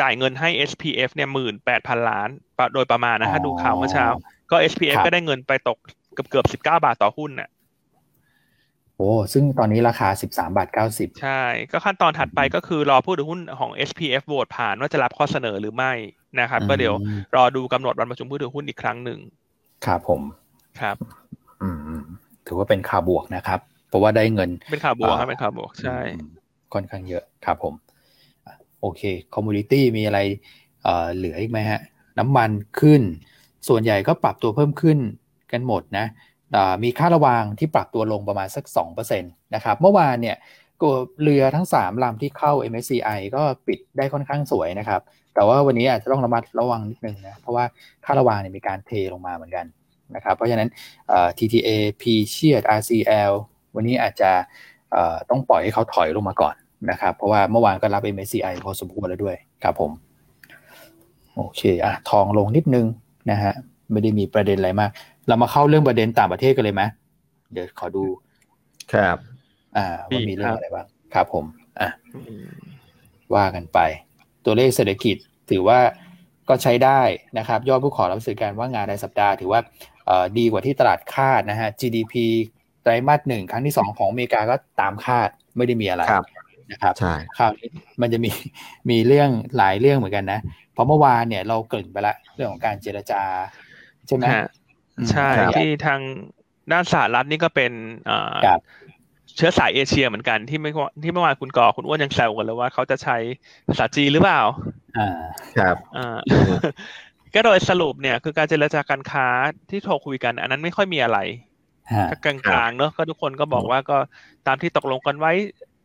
[0.00, 2.28] จ่ายเงินให้ SPF เนี่ยหมื่นแปดพันล้าน
[2.74, 4.06] โดยประมาณนะถ้าดูข่าวเมื่อเช้า
[4.50, 5.78] ก็ SPF ก็ได้เงินไปตก
[6.14, 7.48] เกือบเกือบสิบเก้าบาทต่อหุ้นน่ะ
[8.96, 11.42] โอ้ซึ่งตอนนี้ราคา13บาท90ใช่
[11.72, 15.92] ก็ขั้นตอนถัดไปก็คือรอผู้ถือหุ้นของ SPF โหวตผ่านว่าจะรับข้อเสนอหรือไม่
[16.40, 16.94] นะครับ ก็เดี๋ยว
[17.36, 19.18] รอดูกำหนดวันประชุมผู้ถือหุ้นอีกครั้งหนึ่ง
[19.86, 20.20] ครับผม
[20.80, 20.96] ครับ
[21.62, 22.02] อืมอืม
[22.46, 26.30] ถือว่าเป็นข่าวบวกนะครับเพ ราะว่าได้เงินเป็นข่าวบวกครับเเป็นข่าวบวกใช่อืม
[26.74, 27.74] ค่อนข้างเยอะครับผม
[28.46, 29.02] อะโอเค
[29.34, 30.20] commodity มีอะไร
[30.82, 31.80] เอ่อเหลืออีกไหมฮะ
[32.18, 33.02] น้ำมันขึ้น
[33.68, 34.98] ส่วนใหญ่ก็ปรับตัวเพิ่มขึ้น
[35.52, 36.06] กันหมดนะ
[36.56, 40.36] อ่ามีค่าระวางที่ปรับตัวลงประมาณสัก 2%นะครับ เมื่อวานเนี่ย
[40.82, 40.90] ก็
[41.22, 45.00] เรือทั้ง 3ลำที่เข้า MSCI ก็ปิดได้ค่อนข้างสวยนะครับ
[45.34, 47.64] แต่ว่าวันนี้อาจจะต้องระมัดระวังนิดนึงนะ เพราะว่า
[48.04, 49.66] ค่าระวางเนี่ยมีการเทลงมาเหมือนกัน
[50.14, 50.68] นะครับ เพราะฉะนั้น
[51.08, 53.32] เอ่อ TTA P เชียด RCL
[53.74, 54.30] วันนี้อาจจะ
[54.92, 56.54] เอ่อต้องปล่อยให้เขาถอยลงมาก่อน
[56.90, 59.90] นะครับ เพราะว่าเมื่อวานก็รับ MSCI พอสมควรแล้วด้วยครับผม
[61.36, 62.86] โอเคอะทองลงนิดนึง
[63.30, 63.54] นะฮะ
[63.92, 64.90] ไม่ได้มีประเด็นอะไรมาก
[65.28, 66.82] เรามาเข้าเรื่องประเด็นต่างประเทศกันเลยไหม
[67.52, 68.04] เดี๋ยวขอดู
[68.92, 69.16] ครับ
[69.76, 71.44] อ่าว่ามีเรื่องครับอะไรบ้างครับผม
[71.80, 71.90] อะ
[73.34, 73.78] ว่ากันไป
[74.44, 75.16] ตัวเลขเศรษฐกิจ
[75.50, 75.78] ถือว่า
[76.48, 77.00] ก็ใช้ได้
[77.38, 79.60] นะครับ ยอดผู้ขอรับสื่อการว่างงานรายสัปดาห์ ถือว่า
[80.06, 82.14] เอ่อดีกว่าที่ตลาดคาดนะฮะ GDP
[82.84, 86.24] ไตรมาสหนึ่งครั้งที่สองของอเมริกาก็ตามคาดไม่ได้มีอะไรครับ
[86.70, 87.68] นะครับใช่คราวนี้
[88.00, 88.30] มันจะมี
[88.90, 90.40] มีเรื่องหลายเรื่องเหมือนกันนะ
[90.72, 93.22] เพราะเมื่อวานเนี่ยเราเกริ่นไปละเรื่องของการเจรจา
[94.06, 94.46] ใช่ไหมฮะ
[94.98, 96.00] อืมใช่ครับที่ทาง
[96.72, 97.72] ด้านสหรัฐนี่ก็เป็น
[98.10, 98.60] อ่าครับ
[99.36, 103.16] เชื้อสายเอเชียเหมือนกันที่ไม่ว่าที่เมื่อวานคุณก่อคุณอ้วนยังแซวกันเลยว่าเขาจะใช้
[103.68, 104.40] ภาษาจีนหรือเปล่า
[104.98, 105.08] อ่า
[105.58, 106.18] ครับอ่า
[107.34, 109.26] ก็โดยสรุปเนี่ยคือการเจรจาการค้า
[109.70, 111.18] ที่โทรคุยกัน อันนั้นไม่ค่อยมีอะไร
[111.92, 113.98] ฮะก็กลางๆเนอะก็ทุกคนก็บอกว่าก็
[114.46, 115.32] ตามที่ตกลงกันไว้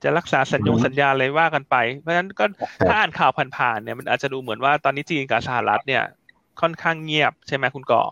[0.04, 6.04] จะรักษาสัญญงอืมสัญญาอะไรว่ากันไป เพราะฉะนั้นก็ครับถ้าอ่านข่าวผ่านๆเนี่ยมันอาจจะดูเหมือนว่าตอนนี้จีนกับสหรัฐเนี่ย
[6.62, 8.04] ค่อนข้างเงียบใช่ไหมคุณก่อ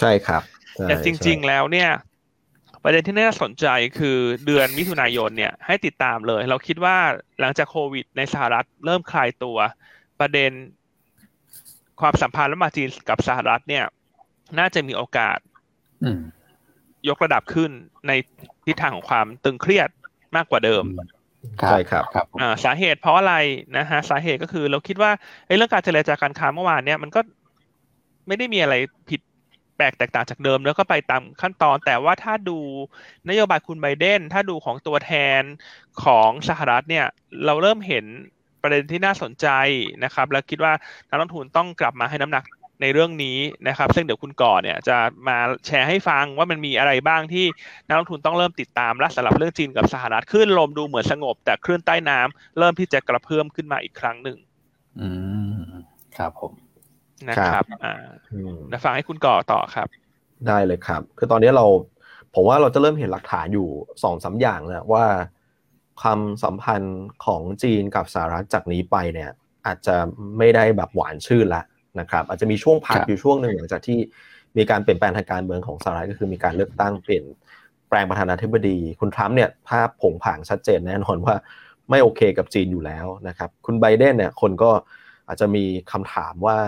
[0.00, 0.42] ใช่ครับ
[0.76, 1.90] ใช่แต่จริง ๆ แล้วเนี่ย
[2.82, 3.66] ประเด็นที่น่าสนใจ
[3.98, 6.96] คือเดือนมิถุนายนเนี่ยให้ติดตามเลย เราคิดว่า
[7.40, 9.58] หลังจากโควิดในสหรัฐเริ่มคลายตัว
[10.20, 10.50] ประเด็น
[12.00, 13.84] ความสัมพันธ์ระหว่างจีนกับสหรัฐเนี่ย
[14.58, 15.38] น่าจะมีโอกาส
[16.04, 16.20] อืม
[17.08, 17.70] ยกระดับขึ้น
[18.08, 18.12] ใน
[18.66, 19.88] ทิศทางของความตึงเครียด
[20.36, 20.84] มากกว่าเดิม
[21.60, 23.34] ครับใช่ครับครับผมอ่าสาเหตุเพราะอะไร
[23.76, 25.10] นะฮะสาเหตุก็คือเราคิดว่า
[25.46, 27.20] ไอ้เรื่องการเจรจาการค้าเมื่อวานเนี่ยมันก็
[28.26, 28.74] ไม่ได้มีอะไร
[29.08, 29.20] ผิด
[29.76, 32.58] แปลกแตกต่างจากเดิมแล้วก็ไปตามขั้นตอน แต่ว่าถ้าดู
[33.28, 35.42] นโยบายคุณไบเดนถ้าดูของตัวแทน
[36.04, 37.06] ของสหรัฐเนี่ย
[37.44, 38.04] เราเริ่มเห็น
[38.62, 39.48] ประเด็นที่น่าสนใจ
[40.04, 40.72] นะครับ แล้วคิดว่า
[41.08, 42.44] นักลงทุนต้องกลับมาให้น้ำหนัก
[42.80, 44.96] ในเรื่องนี้นะครับ ซึ่งเดี๋ยวคุณก่อเนี่ยจะ
[45.28, 47.44] มาแชร์ให้ฟังว่ามันมีอะไรบ้างที่
[47.88, 54.38] นักลงทุนต้องเริ่มติดตามและสำหรับเรื่องจีนกับสหรัฐคลื่นลมดูเหมือนสงบ แต่คลื่นใต้น้ำเริ่มที่จะกระเพื่อมขึ้นมาอีกครั้งหนึ่ง
[55.00, 55.08] อื
[55.62, 55.70] ม
[56.16, 56.52] ครับผม
[57.28, 57.94] นะครับ อ่า
[58.32, 59.88] อืมเดี๋ยวฟังให้คุณก่อต่อครับ
[60.46, 61.66] ได้เลยครับ คือตอนนี้เรา
[62.34, 63.68] ผมว่าเราจะเริ่มเห็นหลักฐานอยู่
[64.02, 65.04] สองสามอย่างแล้วว่า
[66.00, 69.30] ความสัมพันธ์ของจีนกับสหรัฐจากนี้ไปเนี่ย
[69.66, 69.96] อาจจะ
[70.38, 71.62] ไม่ได้แบบหวานชื่นละ
[72.00, 73.98] นะครับอาจจะมีช่วงพักครับอยู่ช่วงหนึ่งหลังจากที่
[74.56, 77.24] มีการเปลี่ยนแปลงทางการเมืองของสหรัฐก็คือมีการเลือกตั้งเปลี่ยน
[77.88, 81.34] แปลงประธานาธิบดีคุณทรัมป์เนี่ยภาพผงผางชัดเจนแน่นอนว่า
[81.90, 84.70] ไม่โอเคกับจีนอยู่แล้วนะครับคุณไบเดนเนี่ยคนก็
[85.28, 86.58] อาจจะมีคำถามว่า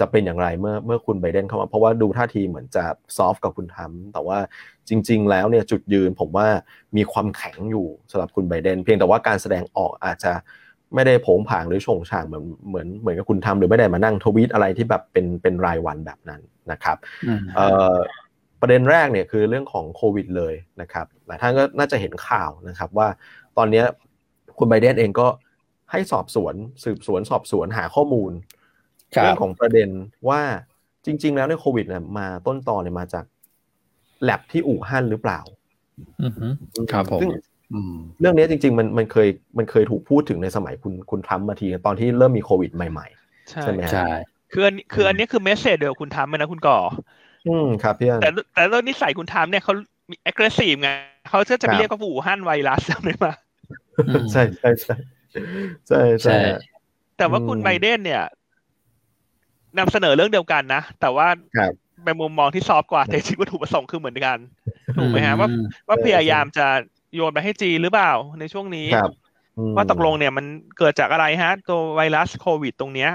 [0.00, 2.84] จะเป็นอย่างไรเมื่อเมื่อคุณไบเดนเข้ามาเพราะว่าดูท่าทีเหมือนจะ
[3.16, 4.38] ซอฟต์กับคุณทรัมป์แต่ว่า
[4.88, 6.48] จริง ๆ แล้วเนี่ยจุดยืนผมว่า
[6.96, 10.32] มีความแข็งอยู่สำหรับคุณไบเดนเพียงแต่ว่าการแสดงออกอาจจะ
[10.94, 16.40] ไม่ได้โผงผางหรือโฉงฉางเหมือนเหมือนเหมือนกับคุณทำหรือไม่ได้มานั่งทวีตอะไรที่แบบเป็นเป็นรายวันแบบนั้น
[16.72, 16.96] นะครับ
[17.26, 17.94] อืมเอ่อ
[18.60, 23.08] ประเด็นแรกเนี่ยคือเรื่องของโควิดเลยนะครับหลายท่านก็น่าจะเห็นข่าวนะครับว่า
[23.58, 23.84] ตอนเนี้ย
[24.58, 25.28] คุณไบเดนเองก็
[25.90, 28.32] ให้สอบสวนสืบสวนสอบสวนหาข้อมูล
[29.14, 29.88] ครับเรื่องของประเด็น
[30.28, 30.42] ว่า
[31.06, 33.24] จริง ๆ แล้วในยโควิดเนี่ยมาต้นตอเนี่ยมาจาก
[34.22, 35.40] แลบที่อู่ฮั่นหรือเปล่า
[36.22, 36.46] อือฮึ
[36.92, 37.42] ครับผมซึ่งอืม
[38.20, 39.28] เรื่องนี้จริง ๆ มันมันเคย
[39.58, 43.06] มันเคยถูกพูดถึงในสมัยคุณคุณทรัมป์มาทีตอนที่เริ่มมีโควิดใหม่
[43.50, 44.08] ใช่ใช่ไหมฮะใช่
[44.52, 49.74] คืออันคืออันนี้คือเมสเซจเดียวกับคุณทำเลยนะคุณก่อๆอืมครับพี่อันแต่แต่เรื่องนิสัยคุณทำเนี่ยเขา
[50.10, 50.90] มี aggressive ไง
[51.30, 53.26] เขาจะจะไปครับเรียกว่าอู่ฮั่นไวรัสจำได้ไหม
[54.08, 54.94] อืมใช่ใช่ใช่
[55.88, 56.36] ใช่ใช่ใช่
[57.18, 58.22] แต่ว่าคุณอืมไบเดนเนี่ย
[59.78, 61.72] นำเสนอเรื่องเดียวกันนะ แต่ว่าครับ
[62.04, 64.38] เป็นมุมมองที่ซอฟต์กว่าแต่จริงๆวัตถุประสงค์คือเหมือนกัน
[64.96, 66.66] ถูกไหมฮะว่าอืมว่าใช่พยายามจะ
[67.14, 69.12] โยนไปให้จีนหรือเปล่าในช่วงนี้ครับ
[69.58, 70.44] อืมว่าตกลงเนี่ยมัน
[70.78, 73.10] เกิดจากอะไรฮะ ตัวไวรัสโควิดตรงเนี้ย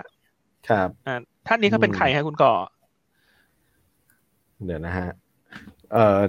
[0.69, 1.15] ครับอ่า
[1.47, 2.53] ท่านนี้เขาเป็นอืมใครฮะคุณก่อ
[4.65, 5.09] เดี๋ยวนะฮะ
[5.93, 6.19] เอ่อ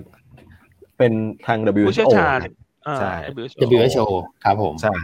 [0.99, 1.13] เป็น
[1.47, 2.53] ทาง WHO ผู้เชี่ยวชาญครับ
[2.89, 4.07] อ่าใช่ WHO WHO
[4.45, 4.95] ครับผม ใช่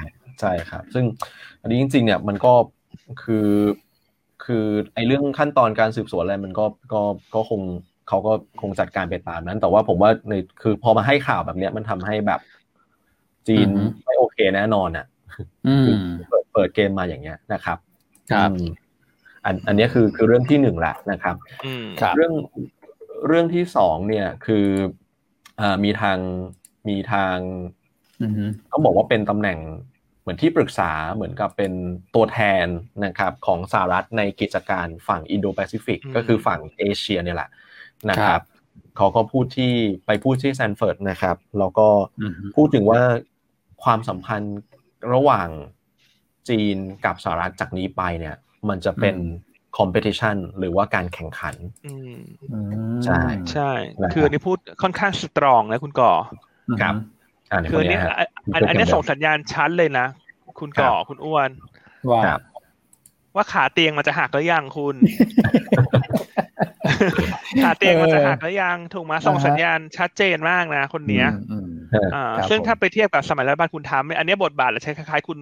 [0.41, 1.05] ใช่ครับ ซึ่ง
[1.63, 2.53] อันนี้จริง ๆ เนี่ยมันก็
[3.23, 3.49] คือ
[4.45, 7.03] คือไอ้เรื่องขั้นตอนการสืบสวนอะไรมันก็ ก็
[7.35, 7.61] ก็คง
[8.11, 12.41] เขาก็คงจัดการไปตามนั้น แต่ว่าผมว่าในคือพอมาให้ข่าวแบบเนี้ยมันทำให้แบบ
[13.49, 15.07] จีนอือฮึไม่โอเคแน่นอนอะ
[15.67, 15.89] อืม
[16.29, 17.79] เปิดเปิดเกมมาอย่างเงี้ยนะครับ
[18.33, 18.71] ครับอืม
[19.45, 22.35] อันอันเนี้ยคือคือเรื่องที่หนึ่งแหละนะครับอืมครับเรื่อง
[23.27, 24.67] เรื่องที่สองเนี่ยคือ
[25.61, 26.19] อ่ามีทาง
[26.89, 27.37] มีทาง
[28.23, 29.59] อือฮึก็บอกว่าเป็นตำแหน่ง
[30.21, 31.73] เหมือนที่ปรึกษาเหมือนกับเป็น
[32.15, 32.67] ตัวแทน
[33.05, 37.51] นะครับของสหรัฐในกิจการฝั่งอินโดแปซิฟิกอืมก็คือฝั่งเอเชียเนี่ยแหละ
[38.09, 38.43] นะครับครับ
[38.97, 39.73] เขาก็พูดที่
[40.07, 41.89] ไปพูดที่แซนเฟิร์ดนะครับ แล้วก็
[42.21, 43.03] อือฮึพูดถึงว่า
[43.85, 44.59] ความสัมพันธ์
[45.13, 45.49] ระหว่าง
[46.49, 48.37] จีนกับสหรัฐจากนี้ไปเนี่ย
[48.69, 49.17] มันจะเป็น
[49.79, 51.55] คอมเพติชันหรือว่าการแข่งขัน
[51.87, 52.15] อืม
[52.53, 52.59] อื
[52.99, 53.21] มใช่
[53.53, 53.71] ใช่
[54.03, 56.13] นะครับคืออันนี้พูดค่อนข้างสตรองนะคุณก่อ
[56.83, 56.95] ครับ
[57.51, 60.07] อ่าในคืออันนี้นี้ฮะอันอันอันนี้ส่งสัญญาณชัดเลยนะ
[60.61, 61.51] คุณก่อคุณอ้วน
[62.11, 62.41] ว่าครับ
[63.37, 64.97] ว่าขาเตียงมันจะหักหรือยังคุณ
[67.63, 71.69] ขาเตียงมันจะหักหรือยังถูกไหมส่งสัญญาณชัดเจนมากนะ คนเนี้ยอืม
[72.15, 75.39] อ่าครับซึ่งผมถ้าไปเทียบกับสมัยรัฐบาลคุณทำอันเนี้ยบทบาทจะใช้คล้ายๆ คุณ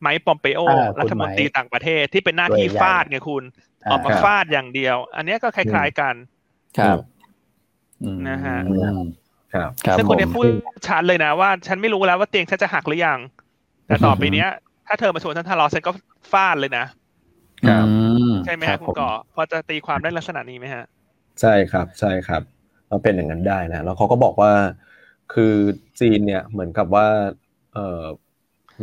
[0.00, 3.42] ไมค์ปอมเปโออ่าคุณรัฐมนตรีไมค์ต่างประเทศที่เป็นหน้าที่ตัวใหญ่ฟาดไงคุณ
[3.84, 6.14] อ่าออกมาครับฟาดอย่างเดียว อันเนี้ยก็คล้ายๆกัน
[6.78, 6.98] ครับ
[8.04, 9.00] อืมนะฮะอืม
[9.54, 10.46] ครับครับซึ่งคนเนี้ยผมพูด
[10.86, 13.18] ชัดเลยนะว่า ฉันไม่รู้แล้วว่าเตียงฉันจะหักหรือยัง
[13.86, 14.48] แต่ต่อไปเนี้ย
[14.86, 15.92] ถ้าเธอมาชวนฉันทะเลาะฉันก็
[16.32, 17.03] ฟาดเลยนะครับอื
[18.46, 20.84] ใช่ไหมรัฮะบคุณผมก่อพอจะตีความได้ลักษณะนี้ไหมฮะ
[21.40, 22.42] ใช่ครับใช่ครับ
[22.88, 24.52] เราเป็นอย่างนั้นได้นะแล้วเขาก็บอกว่า
[25.34, 25.54] คือ
[26.00, 27.06] จีนเนี่ยเหมือนกับว่า
[27.74, 28.04] เอ่อ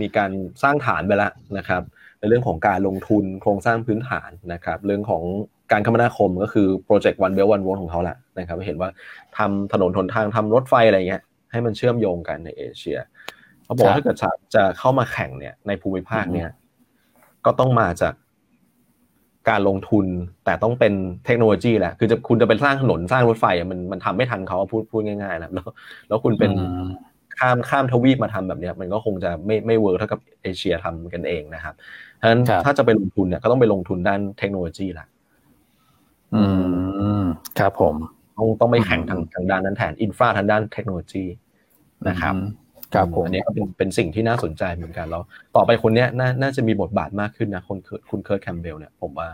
[0.01, 0.31] มีการ
[0.63, 1.81] สร้างฐานไปแล้วนะครับ
[2.19, 5.23] ในเรื่องของการลงทุนโครงสร้างพื้นฐานนะครับ เรื่องของ
[5.71, 8.89] การคมนาคมก็คือโปรเจกต์ One Belt One Road ของเขาแหละนะครับเห็นว่า
[9.37, 12.97] ทำถนนหนทางทำรถไฟอะไรเงี้ยให้มันเชื่อมโยงกันในเอเชีย
[13.63, 16.49] เขาบอกว่าถ้าเกิดจะจะเข้ามาแข่งเนี่ยในภูมิภาคเนี่ย
[17.45, 18.13] ก็ต้องมาจาก
[19.49, 20.05] การลงทุน
[20.45, 20.93] แต่ต้องเป็น
[21.25, 25.65] เทคโนโลยีแหละคือจะคุณจะไปสร้างถนนสร้างรถไฟอะมันมันทำไม่ทันเขาอะพูดพูดง่ายๆนะแล้ว
[26.07, 26.85] แล้วคุณเป็นอืม
[27.39, 31.75] ข้ามข้ามทวีปมาทำแบบเนี้ยมันก็คงจะไม่ไม่ work เท่ากับเอเชียทำกันเองนะครับ
[32.17, 35.07] เพราะฉะนั้นครับถ้าจะไปลงทุนเนี่ยก็ต้องไปลงทุนด้านเทคโนโลยีแหละ
[36.35, 36.43] อื
[37.21, 37.23] ม
[37.59, 37.95] ครับผม
[38.37, 41.23] ต้องต้องไปแข่งอืมทางทางด้านนั้นแทน infra ทางด้านเทคโนโลยี
[42.09, 42.60] นะครับอืม
[42.93, 45.23] ครับผมอันนี้ก็เป็นเป็นสิ่งที่น่าสนใจเหมือนกันแล้ว
[45.55, 47.77] ต่อไปคนเนี้ยน่าน่าจะมีบทบาทมากขึ้นนะคน
[48.09, 49.29] คุณ Kurt Campbell เนี่ยผมว่า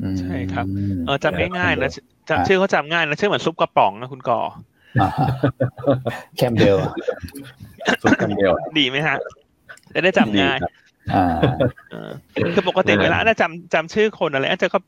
[0.00, 0.66] อืมใช่ครับ
[1.06, 1.90] เออจำเออง่ายๆนะ
[2.30, 4.40] อ่าจำชื่อเขาจำง่ายนะชื่อเหมือนซุปกระป๋องนะคุณก่อ
[5.00, 5.08] อ่า
[6.36, 6.78] แคมเบล
[8.02, 9.16] สุดแคมเบลดีไหมฮะ
[9.94, 10.72] จะได้จำดีง่ายครับ
[11.14, 11.24] อ่า
[11.90, 12.10] เออ
[12.54, 14.78] คือปกติเวลาน่าจำจำชื่อคนอะไรอาจจะก็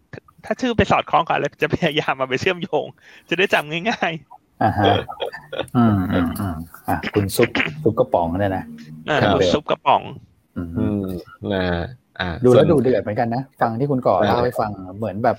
[0.45, 2.87] ถ้าชื่อไปสอดคล้องกันแล้วจะพยายามมาไปเชื่อมโยง
[3.29, 4.13] จะได้จำง่าย
[4.63, 4.85] อ่าฮะ
[5.77, 6.57] อืมอืมอืม
[6.89, 7.51] อะคุณซุป
[7.83, 10.03] ซุปกระป๋องเนี่ยนะๆอ่าครับคุณซุปกระป๋อง
[10.57, 11.05] อืมอืม
[11.53, 11.65] นะ
[12.21, 15.37] อ่าดูแล้วส่นดูเดือดเหมือนกันนะฟังที่คุณก่อใช่เล่าให้ฟังเหมือนแบบ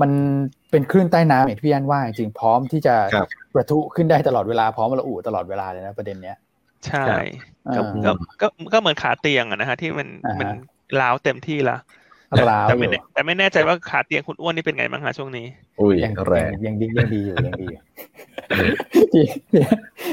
[0.00, 0.10] มัน
[0.70, 6.36] เป็นคลื่นใต้น้ำอย่างที่พี่อันว่าจริงๆพร้อมที่จะครับประทุขึ้นได้ตลอดเวลาพร้อมระอุตลอดเวลาเลยนะประเด็นเนี้ย
[6.86, 7.04] ใช่
[7.74, 10.48] ครับก็อ่าก็ก็ก็เหมือนขาเตียงอะนะฮะที่มันอ่าฮะมัน
[11.00, 11.76] ล้าวเต็มที่ละ
[12.50, 15.46] ร้าวแต่อไม่ยู่แน่แต่ไม่แน่ใจว่าขาเตียงคุณอ้วนนี่เป็นไงบ้างฮะช่วงนี้
[15.80, 17.80] อุ้ยยังแรงยังดียังดีอยู่ยังดีอยู่
[19.12, 19.24] พี่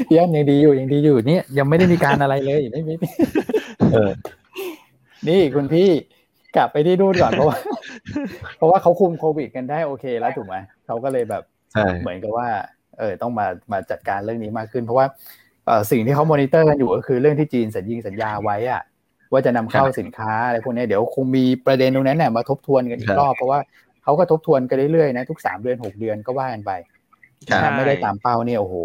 [0.08, 3.10] พี่อันยังดีอยู่ยังดีอยู่เนี่ยยังไม่ได้มีการอะไรเลยไม่ไม่ไม่
[3.92, 4.10] เออ
[5.28, 5.88] นี่คุณพี่
[6.56, 7.58] กลับไปที่นู่นก่อนเพราะว่า
[8.56, 12.48] เพราะว่าเขาคุมโควิดกันได้โอเคแล้วถูกไหมเขาก็เลยแบบใช่เหมือนกับว่า
[12.98, 15.06] เออต้องมามาจัดการเรื่องนี้มากขึ้น เพราะว่า
[15.66, 18.82] เออสิ่งที่เขามอนิเตอร์กันอยู่ก็คือเรื่องที่จีนสัญญิงสัญญาไว้อะ
[19.32, 23.60] ว่าจะนำเข้าสินค้าอะไรพวกนี้เดี๋ยวคงมีประเด็นตรงนั้นเนี่ยมาทบทวนกันอีกรอบเพราะว่า
[24.02, 26.72] เขาก็ทบทวนกันเรื่อยๆนะทุกสามเดือนหกเดือนก็ว่ากันไป
[27.46, 28.76] ใช่ถ้าไม่ได้ตามเป้าเนี่ยโอ้โห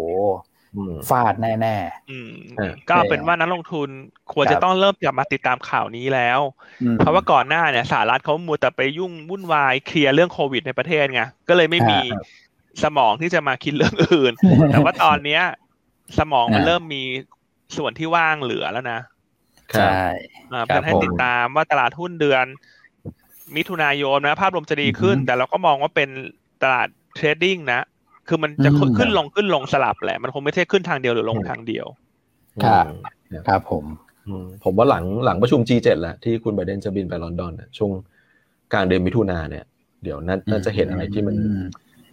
[0.76, 1.76] อืมฟาดแน่
[2.10, 3.88] อืมเออก็เอาเป็นว่านักลงทุน
[4.32, 12.20] ควรครัจะบต้องเริ่มกลับมาติดตามข่าวนี้แล้วๆอืมเพราะว่าก่อนหน้าเนี่ยสหรัฐเขามัวแต่ไปยุ่งวุ่นวายเคลียร์เรื่องโควิดในประเทศไงก็เลยไม่มีอ่า
[12.82, 14.32] สมองที่จะมาคิดเรื่องอื่น
[14.70, 15.42] แต่ว่าตอนเนี้ย
[16.18, 17.02] สมองมันอ่าเริ่มมี
[17.76, 19.13] ส่วนที่ว่างเหลือแล้วนะครั
[19.74, 22.46] ใช่บอ่าเพื่อให้ผมติดตามว่าตลาดหุ้นเดือน
[23.56, 26.08] มิถุนายนนะ ภาพรวมจะดีขึ้นอือฮึแต่เราก็มองว่าเป็น
[26.62, 27.80] ตลาดเทรดดิ้งนะ
[28.28, 31.86] คือมันจะขึ้นอืมขึ้นลงขึ้นลงสลับแหละ มันคงไม่ใช่ขึ้นทางเดียวหรือลงทางเดียว
[32.64, 32.84] ครับ
[33.30, 33.84] อืมครับผม
[34.26, 37.90] อืมผมว่าหลังหลังประชุม G7 แหละที่คุณไบเดนจะบินไปลอนดอนน่ะช่วง
[38.72, 39.64] กลางเดือนมิถุนาเนี่ย
[40.02, 41.62] เดี๋ยวน่าน่าจะเห็นอะไรที่มันอืม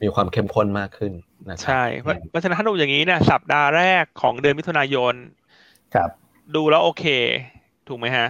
[0.01, 1.13] มีความเข้มข้นมากขึ้น
[1.49, 5.13] นะครับใช่เพราะเพราะฉะนั้นถ้าดูอย่างนี้เนี่ยสัปดาห์แรกของเดือนมิถุนายน
[5.95, 6.09] ครับ
[6.55, 7.05] ดูแล้วโอเค
[7.87, 8.27] ถูกไหมฮะ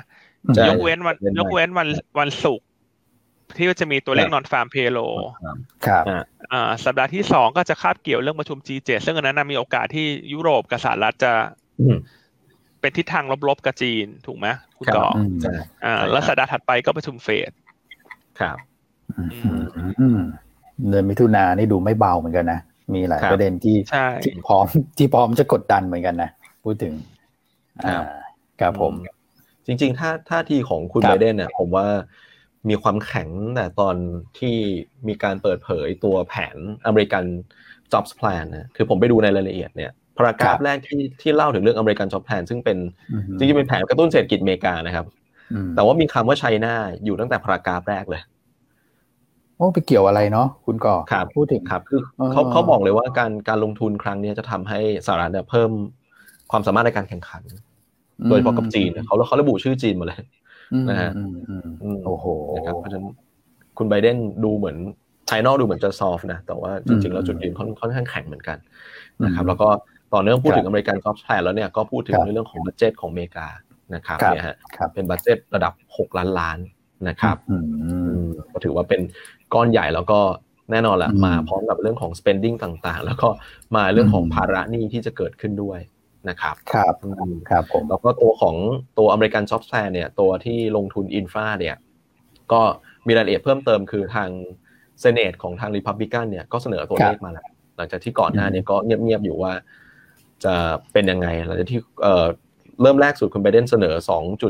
[0.56, 1.88] ใช่ยกเว้นวันเว้นไปยกเว้นวัน
[2.20, 2.68] วันศุกร์
[3.58, 5.00] ที่จะมีตัวเลขครับนอนฟาร์มเพโล
[5.86, 11.32] ครับอ่าอ่าสัปดาห์ที่สองก็จะคาบเกี่ยวเรื่องประชุม G7 ซึ่งอันนั้นนะมีโอกาสที่ยุโรปกับสหรัฐจะ
[11.82, 11.98] อืม
[12.82, 14.48] เป็นทิศทางลบๆกับจีน ถูกไหม
[14.78, 15.54] คุณครับก่ออืมใช่
[15.86, 17.52] อ่าใช่แล้วครับสัปดาห์ถัดไปก็ประชุมเฟด
[18.40, 18.58] ครับ
[19.18, 19.24] อื
[19.60, 19.64] ม
[20.00, 20.20] อืม
[20.90, 22.60] เดือนมิถุนานี่ดูไม่เบาเหมือนกันนะ
[22.94, 24.66] มีหลายครับประเด็นที่ใช่ที่พร้อม
[24.98, 26.30] ที่พร้อมจะกดดันเหมือนกันนะ
[26.64, 27.11] พูดถึงครับ
[27.86, 27.98] อ่า
[28.62, 28.94] ครับผม
[29.66, 31.88] จริง ๆ ถ้าท่าทีของคุณครับไบเดนเนี่ย ผมว่า
[32.70, 33.96] มีความแข็งแต่ตอน
[34.40, 34.56] ที่
[35.08, 37.24] มีการเปิดเผยตัวแผนอเมริกัน
[37.92, 42.78] jobs plan นะคือผมไปดูในรายละเอียดเนี่ย paragraph แรกที่ที่เล่าถึงเรื่องอเมริกัน job plan ซึ่งเป็น
[43.12, 45.06] อืมจริงๆเป็นแผนกระตุ้นเศรษฐกิจอเมริกานะครับ
[45.54, 48.22] อืมแต่ว่ามีคำว่า China อยู่ตั้งแต่ paragraph แรกเลย
[49.58, 55.72] โอ้ไปเกี่ยวอะไรเนาะคุณก่อครับพูดถึงครับคืออ่าเขาเขาบอกเลยว่าการการลงทุนครั้งเนี้ยจะทำให้สหรัฐเนี่ยเพิ่ม
[56.52, 57.42] ความสามารถในการแข่งขัน
[58.30, 60.18] โดยเฉพาะกับจีนเนี่ยเขาเขาระบุชื่อจีนหมดเลย
[60.74, 63.08] อืมนะฮะอืมอืมอืมโอ้โหนะครับเพราะฉะนั้น
[63.78, 64.78] คุณไบเดนดูเหมือน
[65.30, 68.58] ภายนอกดูเหมือนจะ soft นะ แต่ว่าจริงๆแล้วจุดยืนค่อนค่อนข้างแข็งเหมือนกัน
[69.26, 69.70] นะครับอืมแล้วก็
[70.14, 73.48] ต่อเนื่องพูดครับถึง American Jobs Plan แล้วเนี่ยก็พูดถึงครับในเรื่องของ budget ของอเมริกา
[73.96, 76.58] นะครับครับเนี่ยฮะครับเป็น budget ระดับ 6 ล้านล้าน
[77.08, 79.02] นะครับอืมอืมก็ถือว่าเป็น
[79.54, 80.20] ก้อนใหญ่แล้วก็
[80.72, 83.30] แน่นอนแหละอืมมาพร้อมกับเรื่องของ spending ต่างๆ แล้วก็
[83.76, 85.80] มาเรื่องของอืมภาระหนี้ที่จะเกิดขึ้นด้วย
[86.30, 88.56] นะครับ ครับอืมครับผมแล้วก็ตัวของ
[88.98, 91.76] ตัว American Jobs Plan เนี่ย ตัวที่ลงทุน infra เนี่ย
[92.52, 92.62] ก็
[93.08, 94.30] มีรายละเอียดเพิ่มเติมคือทาง
[95.00, 99.54] Senate ของทางรีพับลิกันเนี่ยก็เสนอตัวเลขมาแล้ว หลังจากที่ก่อนหน้าเนี่ยก็เงียบๆอยู่ว่า
[100.44, 100.54] จะ
[100.94, 102.26] เป็นยังไงหลังจากที่เอ่อ
[102.82, 103.96] เริ่มแรกสุดคุณไบเดนเสนอ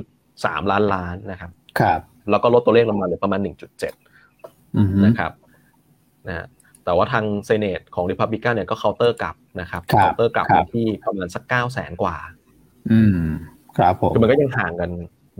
[0.07, 3.39] 2.3 ล้านล้านนะครับ ครับ แล้วก็ลดตัวเลขลงมาเหลือประมาณ
[4.07, 5.31] 1.7อืมนะครับ
[6.27, 6.45] นะฮะ
[6.85, 12.15] แต่ว่าทาง Senate ของรีพับลิกันเนี่ยก็เคาน์เตอร์กลับนะครับครับเคาน์เตอร์กลับครับมาที่ประมาณสัก9แสนกว่า
[12.91, 13.21] อืม
[13.77, 14.91] ครับผมคือมันก็ยังห่างกัน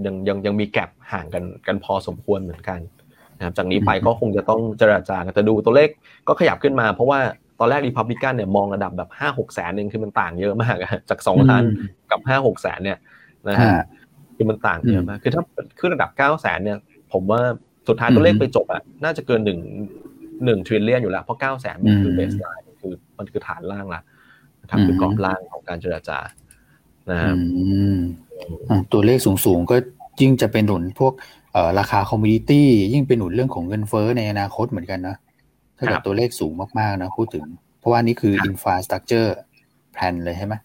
[0.06, 2.80] ยังยังยังมี gap ห่างกันกันพอสมควรเหมือนกัน
[3.38, 5.90] นะครับจากนี้ไปอืมก็คงจะต้องเจราจากันแต่ดูตัวเลข
[6.28, 7.20] ก็ขยับขึ้นมาเพราะว่า
[7.60, 11.64] ตอนแรกรีพับลิกันเนี่ยมองระดับแบบห้าหกแสนเองคือมันต่างเยอะมากอะจากสองล้าน
[12.12, 12.98] กับห้าหกแสนเนี่ย
[13.48, 13.84] นะฮะฮะ
[14.36, 15.44] คือมันต่างเยอะมากคือถ้า
[15.80, 16.78] ขึ้นระดับเก้าแสนเนี่ย
[17.14, 17.42] ผมว่า
[17.88, 19.60] สุดท้ายตัวเลขอืมไปจบอะน่าจะเกินหนึ่ง
[20.46, 24.02] หนึ่ง trillion อยู่แล้ว เพราะเก้าแสนมันคือ baseline คือมันคือฐานล่างละ
[24.62, 26.20] นะครับอืมคือกรอบล่างของการเจราจา
[27.12, 27.98] นะฮะอืม
[28.70, 29.76] อะตัวเลขสูงๆก็
[30.22, 31.14] ยิ่งจะเป็นหนุนพวก
[31.54, 35.16] เอ่อราคาคอมมูนิตี้ยิ่งเป็นหนุนเรื่องของเงินเฟ้อในอนาคตเหมือนกันนะ
[35.78, 37.46] ถ้าเกิครัดบตัวเลขสูงมากๆนะพูดถึง
[37.80, 39.30] เพราะว่านี่คือครับ infrastructure
[39.96, 40.56] plan เลยใช่ไหม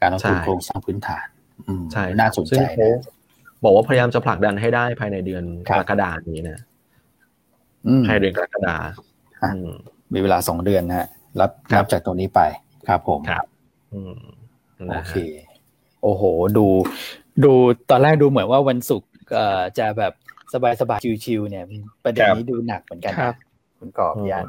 [0.00, 1.26] การลงทุนใช่โครงสร้างพื้นฐาน
[1.68, 3.02] อืมใช่น่าสนซึ่ใจงเขานะ
[3.64, 6.60] บอกว่าพยายามจะผลักดันให้ได้ภายในเดือนครักบรกฎาคมนี้นะ
[7.86, 9.70] อืมภายในเดือนกรกฎาค มอะอืม
[10.12, 11.08] มีเวลาสองเดือนนะฮะ
[11.40, 12.40] รับครับนับจากตรงนี้ไป
[12.88, 13.44] ครับผมครับ
[13.92, 14.20] อืม
[14.88, 15.22] โอนะเคฮะ
[16.02, 16.22] โอ้โห
[16.56, 16.66] ดู
[17.44, 17.52] ดู
[17.90, 20.12] ตอนแรกดูเหมือนว่าวันศุกร์เอ่อจะแบบ
[20.80, 21.64] สบายๆชิวๆเนี่ย
[22.04, 23.34] ประเด็นนี้ดูหนักเหมือนกันครันะบ
[23.78, 24.46] คุณกอบพี่ยัน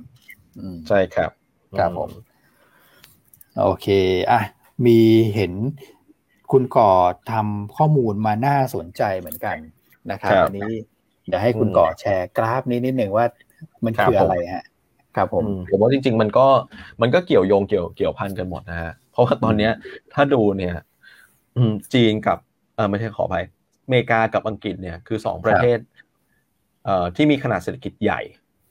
[0.60, 1.32] อืมใช่ครับ
[1.78, 2.10] ครับผม
[3.62, 3.88] โอเค
[4.32, 4.42] อะ
[4.86, 5.00] มี
[5.36, 5.54] เห็น
[6.52, 6.92] คุณก่อ
[7.32, 9.58] ทำข้อมูลมาน่าสนใจเหมือนกัน
[10.12, 10.72] นะครับครับอันนี้
[11.28, 13.26] เดี๋ยวให้คุณอืมก่อแชร์กราฟนี้นิดหนึ่งว่า
[13.86, 14.64] มันครับคืออะไรฮะ
[15.18, 16.48] ครับผมอืมผมว่าจริง ๆ มันก็
[17.02, 19.72] มันก็เกี่ยวโยงเกี่ยวเกี่ยวพันกันหมดนะฮะเพราะว่าตอนเนี้ย
[20.14, 20.76] ถ้าดูเนี่ย
[21.58, 22.38] อืมจีนกับ
[22.76, 23.44] เออไม่ใช่ขออภัย
[23.86, 25.78] อเมริกากับอังกฤษเนี่ยคือสองประเทศ
[26.84, 28.22] เอ่อที่มีขนาดเศรษฐกิจใหญ่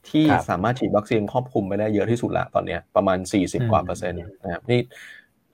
[0.09, 4.81] ที่ครับสามารถฉีดวัคซีนครอบคลุมไปได้เยอะที่สุดละตอนเนี้ยประมาณ 40 กว่าอืมเปอร์เซ็นต์นะครับนี่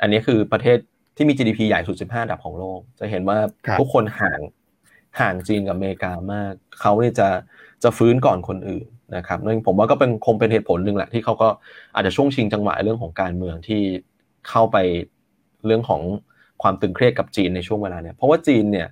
[0.01, 0.79] อันนี้คือประเทศ
[1.17, 4.41] ที่มี GDP ใหญ่สุด 15 อันดับของโลก จะเห็นว่าครับทุกคนห่าง
[5.21, 7.29] ห่างจีนกับอเมริกามาก เขาเนี่ยจะ
[7.83, 8.87] จะฟื้นก่อนคนอื่น
[9.17, 11.49] นะครับนั่นผมว่าก็เป็นคงเป็นเหตุผลหนึ่งแหละที่เขาก็
[11.95, 13.83] อาจจะช่วงชิงจังหวะเรื่องของการเมืองที่
[14.49, 14.77] เข้าไป
[15.67, 16.03] เรื่องของ
[16.63, 18.89] ความตึงเครียดกับจีนในช่วงเวลาเนี่ยเพราะว่าจีนเนี่ย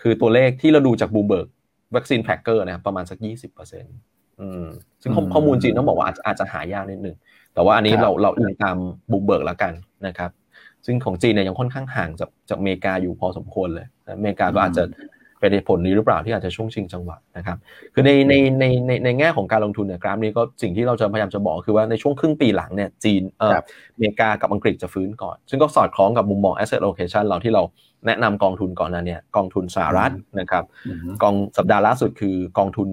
[0.00, 1.48] คือตัวเลขที่เราดูจาก Bloomberg
[1.96, 3.96] vaccine tracker นะครับประมาณสักยี่สิบเปอร์เซ็นต์
[5.02, 7.16] ซึ่งข้ออืมข้อมูลจีนต้องบอกว่าอาจจะอาจจะหายากนิดนึง
[7.54, 8.76] แต่ว่าอันนี้ครับเราเราอิงตาม
[9.10, 9.72] บูเบิร์กแล้วกัน
[10.06, 10.30] นะครับ
[10.86, 14.84] ซึ่งของจีนเนี่ยยังค่อนข้างห่างจากจากอเมริกาอยู่พอสมควรเลยนะอเมริกาก็อาจจะ
[15.42, 17.58] เป็นเหตุผลนี้หรือเปล่าที่อาจจะช่วงชิงจังหวะนะครับ
[17.94, 23.64] คือในในในในในแง่ของการลงทุนเนี่ยกราฟนี้ก็สิ่งที่เราจะพยายามจะบอกคือว่าในช่วงครึ่งปีหลังเนี่ยจีนเออครับ
[23.94, 27.62] อเมริกากับอังกฤษจะฟื้นก่อน ซึ่งก็สอดคล้องกับมุมมอง asset allocation เราที่เรา
[28.06, 32.88] แนะนำกองทุนก่อนหนั้นเนี่ยกองทุนสหรัฐนะครับอืมกองสัปดาห์ล่าสุดคือกองทุน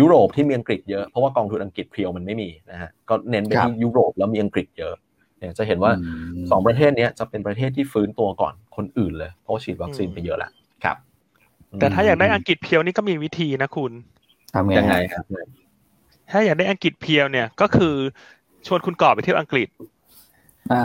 [0.00, 4.94] ยุโรปที่มีอังกฤษเยอะเพราะว่ากองทุนอังกฤษเพียวมันไม่มีนะฮะก็เน้นไปครับที่ยุโรปแล้วมีอังกฤษเยอะ
[5.38, 6.10] เนี่ยจะเห็นว่าอื
[6.42, 10.59] มสองประเทศเนี้ยจะเป็นประเทศที่ฟื้นตัวก่อนคนอื่นเลย เพราะว่าฉีดวัคซีนไปเยอะแล้วครับ
[11.78, 13.92] แต่ถ้าอยากได้อังกฤษเพียวนี่ก็มีวิธีนะคุณ
[14.54, 15.24] ทำไงยังไงฮะครับ
[16.30, 17.94] ถ้าอยากได้อังกฤษเพียวเนี่ยก็คือ
[18.66, 19.68] ชวนคุณก่อไปเที่ยวอังกฤษ
[20.72, 20.84] อ่า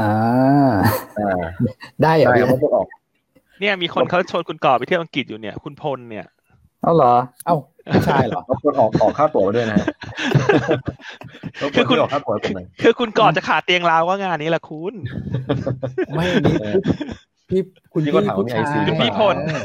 [1.20, 1.44] อ่า
[2.04, 2.86] ได้เหรอได้พี่ครับมันจะออก
[3.60, 6.26] เนี่ยมีคนเขาชวนคุณก่อไปเที่ยวอังกฤษอยู่เนี่ย คุณพลเนี่ย
[6.84, 7.14] เอาเหรอ
[7.46, 7.56] เอ้า
[7.96, 9.88] ผู้ชายเหรอรบกวนออกออกค่าตั๋วมาด้วยนะฮะ
[11.62, 14.94] รบกคืวนอคุณช่วยออกค่าตั๋วผมหน่อยคือคุณก่อจะขาดเตียงราวก็งานนี้แหละคุณ
[16.14, 16.56] ไม่นี่
[17.50, 17.62] พี่
[17.94, 19.64] คุณพี่พี่ก็ถามว่าผู้มีชาย IC หรือเปล่าพี่พลเออ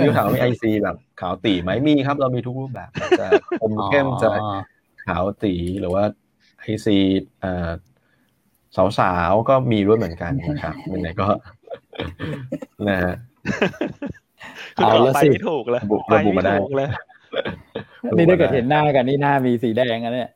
[0.00, 3.26] พี่ก็ถามว่ามีไอซีแบบขาวตีไหมมีครับ เรามีทุกรูปแบบจะ
[3.60, 4.50] คมเข้มจะอ๋อ
[5.06, 6.04] ขาวตีหรือว่า
[6.60, 6.96] ไอซี
[7.40, 7.70] เอ่อ
[8.98, 11.26] สาวๆก็มีด้วยเหมือนกันนะครับยังไงก็
[12.88, 13.14] นะฮะ
[14.76, 16.88] คุณเอาก่อละไปสิไม่ถูกเลยบุกไประบุไม่มาได้ถูกเลย
[18.16, 20.30] นี่ถ้าเกิดเห็นหน้ากันนี่หน้ามีสีแดงอะเนี่ย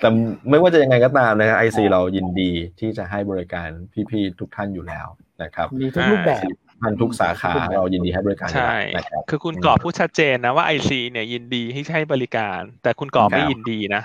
[0.00, 0.08] แต่
[0.50, 3.68] ไม่ว่าจะยังไงก็ตามนะครับไอซีเรายินดีที่จะให้บริการ
[4.10, 5.06] พี่ๆทุกท่านอยู่แล้ว
[5.42, 6.42] นะครับ มีทุกรูปแบบ
[6.80, 14.02] ท่านทุกสาขาเรายินดีให้บริการอยู่ใช่แล้วนะครับคือคุณก่อพูดชัดเจนนะว่าไอซีเนี่ยยินดีให้ใช้บริการ แต่คุณก่อไม่ครับยินดีนะ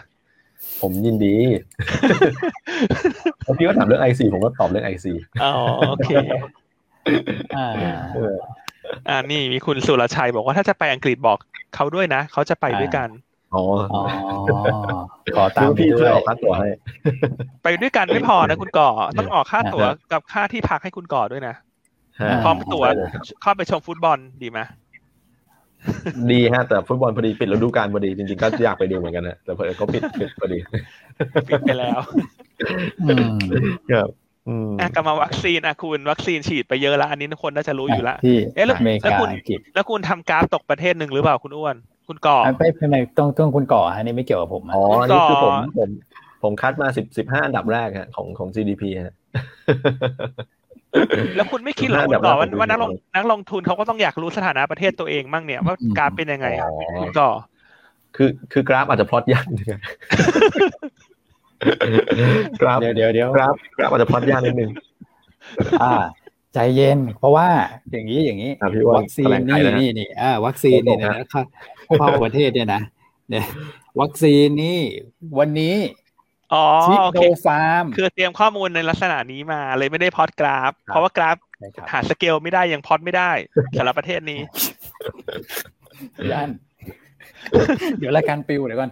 [0.81, 1.35] ผมยินดี
[3.43, 5.13] แล้วพี่ก็ถามเรื่องไอซีผมก็ตอบเรื่องไอซี
[5.43, 5.51] อ๋อ
[5.89, 6.09] โอเค
[7.57, 7.69] อ่า
[9.09, 11.37] อ่านี่มีคุณสุรชัยบอกว่าถ้าจะไปอังกฤษบอก
[11.75, 13.09] เขาด้วยนะเขาจะไปด้วยกัน
[13.55, 13.63] อ๋อ
[13.93, 14.01] อ๋อ
[15.35, 16.67] ขอตามพี่ไปช่ด้วยวยออกค่าตั๋วให้
[17.63, 21.72] ไปด้วยกันไม่พอนะคุณก่อต้องออกค่าตั๋วกับค่าที่พักให้คุณก่อด้วยนะฮะ
[22.43, 24.59] พร้อมตั๋วได้เลยครับเข้าไปชมฟุตบอลดีไหม
[26.31, 30.57] ดีฮะ แต่ฟุตบอลพอดีปิดฤดูกาลพอดีจริงๆก็อยากไปดูเหมือนกันนะแต่พอดีก็ปิดปิดพอดี
[31.49, 31.99] ปิดไปแล้ว
[33.05, 33.37] อืม
[33.91, 34.09] ครับ
[34.47, 41.75] อืมอะกลับมาวัคซีนอะคุณวัคซีนฉีดไปเยอะแล้วอันนี้ทุกคนน่าจะรู้อยู่แล้วที่เอ๊ะแล้วอเมริแล้วกาคุณอังกฤษแล้วคุณทำกราฟตกประเทศหนึ่งหรือเปล่าคุณอ้วน
[42.07, 45.89] คุณก่ออะไม่ไม่ไม่ต้องต้องคุณก่อฮะนี่ไม่เกี่ยวกับผมอะอ๋อคุณอันนี่คือก่ผอมผม
[46.43, 49.13] ผมคัดมาสิบสิบห้าอันดับแรกฮะของของ GDP ฮะ
[51.35, 56.71] แล้วคุณไม่คิดเหรอน่าคุณก่อว่าแบบว่าว่านักลงนักลงทุนเขาก็ต้องอยากรู้สถานะประเทศตัวเองบ้างเนี่ยว่ากราฟเป็นยังไงอะอ๋อ
[57.01, 57.29] คุณก่อ
[58.15, 59.81] คือคือกราฟอาจจะพลอตยากนิดนึง
[62.61, 64.71] กราฟเดี๋ยวเดี๋ยวเดี๋ยวกราฟกราฟอาจจะพลอตยากนิดนึง
[65.83, 65.93] อ่า
[66.53, 67.47] ใจเย็น เพราะว่า
[67.91, 71.41] อย่างนี้อย่างนี้อะพี่อ้วนวัคซีนแถลงไขนี่แล้วนะนี่นี่อ่าวัคซีนเนี่ยผมบอกนะนะเข้า
[71.97, 72.81] เข้าประเทศเนี่ยนะ
[73.29, 73.45] เนี่ย
[74.01, 74.79] วัคซีนนี่
[75.39, 75.75] วันนี้
[76.53, 81.37] อ๋อชิโอโนเคฟาร์มคือเตรียมข้อมูลในลักษณะนี้มาเลยไม่ได้พอดกราฟ เพราะว่ากราฟ
[81.75, 83.31] ครับหาสเกลไม่ได้ยังพอดไม่ได้
[83.77, 84.39] สำหรับประเทศนี้
[86.31, 86.49] ย่าน
[87.99, 88.91] เดี๋ยวรายการปิวเดี๋ยวก่อน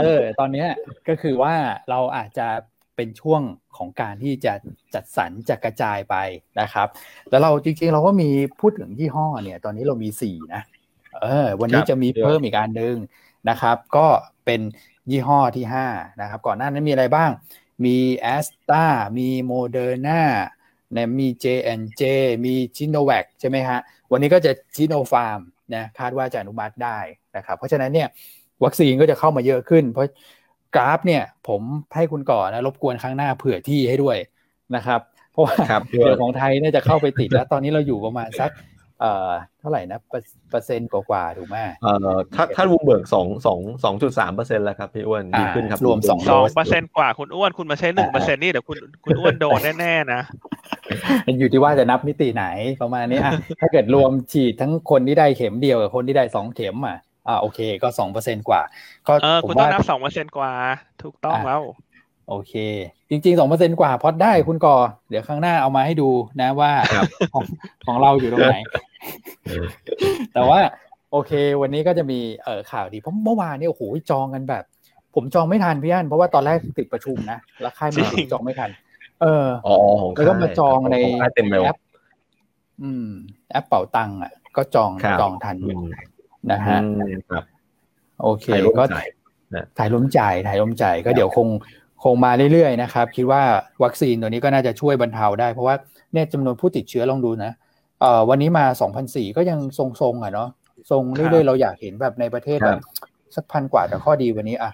[0.00, 0.68] เออ ตอนเนี้ย
[1.08, 1.54] ก็คือว่า
[1.90, 2.48] เราอาจจะ
[2.96, 3.42] เป็นช่วง
[3.76, 4.52] ของการที่จะ
[4.94, 6.16] จัดสรรจะกระจายไป
[6.60, 6.88] นะครับ
[7.30, 8.28] แล้วเราจริงๆ เราก็มี
[8.60, 10.62] พูดถึงยี่ห้อเนี่ย ตอนนี้เรามีสี่นะ
[11.22, 12.96] เออ วันนี้ครับจะมีเพิ่มอีกอันหนึ่ง
[13.48, 14.06] นะครับ ก็
[14.44, 14.60] เป็น
[15.10, 15.86] ยี่ห้อที่ห้า
[16.20, 17.30] นะครับก่อนหน้านั้นมีอะไรบ้าง
[17.84, 18.84] มีแอสตร้า
[19.18, 20.22] มีโมเดอร์นา
[20.92, 22.02] เนี่ยมี J&J
[22.46, 23.78] มีซิโนแวคใช่ไหมฮะ
[24.12, 25.40] วันนี้ก็จะซิโนฟาร์ม
[25.74, 26.98] นะคาดว่าจะอนุมัติได้
[27.36, 28.08] นะครับ เพราะฉะนั้นเนี่ย
[28.64, 30.10] วัคซีนก็จะเข้ามาเยอะขึ้น เพราะ
[30.74, 31.62] กราฟเนี่ยผม
[31.94, 34.16] ให้คุณก่อนนะรบกวนครั้งหน้าเผื่อที่ให้ด้วย
[34.76, 35.00] นะครับ
[35.32, 38.50] เพราะว่าครับเดี๋ยวของไทยเนี่ยจะเข้าไปติดแล้ว ตอนนี้เราอยู่ประมาณสัก
[39.00, 39.30] เอ่อ
[39.60, 50.22] เท่าไหร่นะเปอร์เปอร์เซ็นต์กว่าๆถูกไหมเอ่อถ้าถ้ารูมเบิร์กสองสองสองจุดสามเปอร์เซ็นต์แล้วครับพี่อ้วนดีขึ้นครับอ่ารวมสองสองเปอร์เซ็นกว่าคุณอ้วนคุณมาใช้หนึ่งเปอร์เซ็นนี่เดี๋ยวคุณคุณอ้วนโดนแน่ๆนะ
[51.38, 52.46] อยู่ที่ว่าจะนับมิติไหน
[52.82, 58.60] ประมาณนี้อะถ้าเกิดรวมฉีดทั้งคนที่ได้เข็มเดียวกับคนที่ได้สองเข็มอะอ่าโอเคก็สองเปอร์เซ็นกว่า
[59.06, 60.52] ก็เออผมคุณต้องว่านับสองเปอร์เซ็นกว่า
[61.02, 61.62] ถูกต้องแล้ว
[62.28, 62.54] โอเค
[63.10, 64.76] จริงๆสองเปอร์เซ็นกว่าพอดได้คุณก่อ
[65.08, 66.08] เดี๋ยวข้างหน้าเอามาให้ดู
[66.40, 67.44] นะว่าครับของ
[67.86, 68.58] ของเราอยู่ตรงไหน
[70.34, 70.60] แต่ว่า
[71.12, 74.64] โอเค วันนี้ก็จะมีเออข่าวดีเพราะเมื่อวานเนี่ยโอ้โหจองกันแบบ
[75.14, 78.70] ผมจองไม่ทันพี่อันเพราะว่าตอนแรกติดประชุมนะแล้วค่ายมือจริงจองไม่ทัน
[79.22, 81.78] เอออ๋อของแล้วก็มาจองในของค่ายเต็มเร็วแอป
[82.82, 83.08] อืม
[83.50, 85.86] แอปเป่าตังค์อะ ก็จองครับจองทันออืยู่ม
[86.50, 87.44] นะฮะอืมครับ
[88.22, 89.06] โอเคใครร่วมก็จ่าย
[89.78, 91.48] ถ่ายร่วมจ่ายถ่ายร่วมจ่ายก็เดี๋ยวคง
[92.04, 93.42] คงมาเรื่อยๆนะครับ คิดว่า
[93.84, 95.74] วัคซีนตัวนี้ก็น่าจะช่วยบรรเทาได้ เพราะว่า
[96.12, 97.52] เนี่ยจำนวนผู้ติดเชื้อลองดูนะ
[98.00, 98.64] เอ่อวันนี้มา
[99.00, 100.48] 2,004ก็ยังทรงๆอะเนาะ
[100.90, 102.82] ทรงเรื่อยๆเราอยากเห็นแบบในประเทศครัแบบบ
[103.34, 104.72] สักพันกว่าแต่ข้อดีวันนี้อะ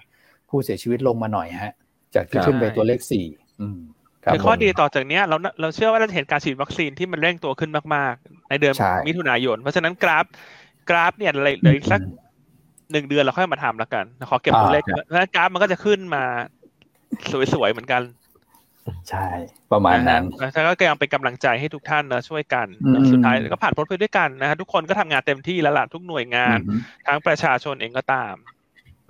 [0.49, 1.73] ผู้เสียชีวิตลงมาหน่อยฮะ
[2.15, 3.25] จากที่ครับขึ้นไปตัวเลขสี่
[3.61, 3.79] อืม
[4.23, 10.25] ครับคือข้อผมดีต่อจากเนี้ยเราเราเชื่อว่าเราจะเห็นการฉีดวัคซีนที่มันเร่งตัวขึ้นมาก ๆ ในเดือนใช่มิถุนายน เพราะฉะนั้นกราฟ
[10.89, 11.99] กราฟเนี่ยเลยเลยสัก
[12.91, 16.23] หนึ่งเดือนเราค่อยมาทำแล้วกันขอเก็บตัวเลขอ่าเพราะฉะนั้นกราฟมันก็จะขึ้นมา
[17.53, 18.01] สวยๆเหมือนกัน
[19.09, 19.25] ใช่
[19.71, 28.35] ประมาณนั้นนะฮะแล้วก็ยังเป็นกำลังใจให้ทุกท่านนะช่วยกันอืมสุดท้ายก็ผ่านพ้นไปด้วยกันนะฮะทุกคนก็ทำงานเต็มที่แล้วล่ะทุกหน่วยงานอืมทั้งประชาชนเองก็ตาม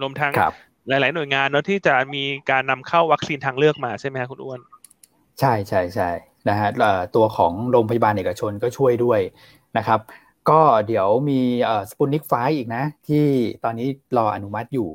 [0.01, 0.53] รวมทั้งครับ
[0.89, 4.59] หลาย ๆ หน่วยงานเนอะที่จะมีการนำเข้าวัคซีนทางเลือกมาใช่ไหมฮะคุณอ้วน
[5.39, 6.09] ใช่ใช่ใช่
[6.49, 9.19] นะฮะเอ่อตัวของโรงพยาบาลเอกชนก็ช่วยด้วย
[9.77, 9.99] นะครับ
[10.49, 11.39] ก็เดี๋ยวมี
[11.89, 13.25] สปุนิกไฟอีกนะ ที่
[13.63, 14.89] ตอนนี้รออนุมัติอยู่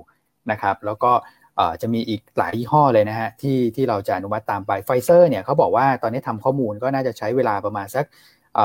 [0.50, 1.37] นะครับ แล้วก็เอ่อ
[1.82, 8.04] จะมีอีกหลายยี่ห้อเลยนะฮะที่ที่เราจะอนุมัติตามไปไฟเซอร์เนี่ยเขาบอกว่าตอนนี้ทำข้อมูลก็น่าจะใช้เวลาประมาณสัก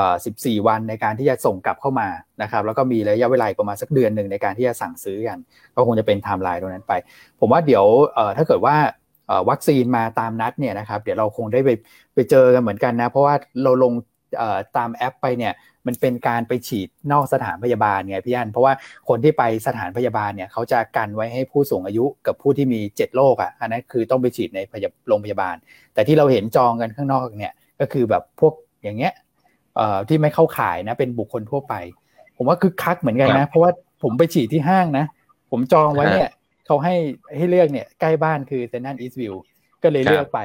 [0.04, 2.08] 14 วันในการที่จะส่งกลับเข้ามา
[2.42, 5.38] นะครับแล้วก็มีระยะเวลาประมาณสักเดือนหนึ่งในการที่จะสั่งซื้อกัน
[5.74, 6.92] ก็คงจะเป็นไทม์ไลน์ตรงนั้นไป
[7.40, 7.84] ผมว่าเดี๋ยว
[8.36, 8.76] ถ้าเกิดว่า
[9.50, 11.70] วัคซีนมาตามนัดเนี่ยนะครับเดี๋ยวเราคงได้ไป
[12.14, 13.34] ไปเจอกันเหมือนกันนะ เพราะว่า
[13.64, 13.92] เราลง
[14.76, 15.54] ตามแอปไปเนี่ย
[15.86, 18.72] มันเป็นการไปฉีดนอกสถานพยาบาลไงพี่อันเพราะว่า
[19.08, 25.56] คนที่ไปสถานพยาบาลเนี่ยเขาจะกันไว้ให้ผู้สูงอายุกับผู้ที่มีเจ็ดโรคอะอันนั้นคือต้องไปฉีดในพยาโรงพยาบาล
[25.94, 29.12] แต่ที่เราเห็นจองกันข้างนอกเนี่ยก็คือแบบพวกอย่างเงี้ย
[29.76, 31.74] เอ่อที่ไม่เข้าข่ายนะเป็นบุคคลทั่วไป
[32.36, 33.70] ผมว่าคึกคักเหมือนกันนะ เพราะว่า
[34.02, 35.04] ผมไปฉีดที่ห้างนะ
[35.50, 36.30] ผมจองไว้เนี่ย
[36.66, 36.94] เขาให้
[37.36, 39.34] ให้เลือกเนี่ยใกล้บ้านคือเซนนันอีสต์วิว
[39.82, 40.40] ก็เลยเลือกไป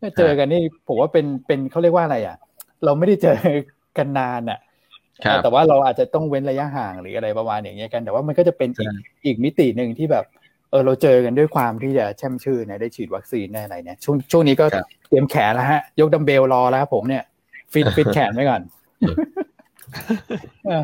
[0.00, 2.36] ถ้าเจอกันนี่ผมว่าเป็นเป็นเขาเรียกว่าอะไรอะ
[2.84, 3.36] เราไม่ได้เจอ
[3.98, 4.58] กันนานอะ
[5.24, 8.92] ครับแต่ว่าเราอาจจะต้องเว้นระยะห่างหรืออะไรประมาณอย่างเงี้ยกัน แต่ว่ามันก็จะเป็นอีกใช่
[9.24, 10.24] อีกมิติหนึ่งที่แบบ
[10.70, 17.22] เออเราเจอกันด้วยความที่จะแช่มชื่นนะได้ฉีดวัคซีนได้อะไรเนี่ยช่วงช่วงนี้ก็ครับเตรียมแขนแล้วฮะ ยกดัมเบลรอแล้วครับผมเนี่ย
[17.72, 18.62] ฟิตฟิตแขนไว้ก่อน
[20.66, 20.82] เออ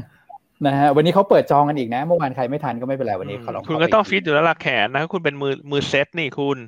[0.67, 6.59] นะฮะวันนี้เขาเปิดจองกันอีกนะ เมื่อวานใครไม่ทันก็ไม่เป็นไรวันนี้เขาลองคุณเข้าก็ไปต้องฟิตอยู่แล้วล่ะแขนนะ คุณเป็นมือมือเซตนี่คุณ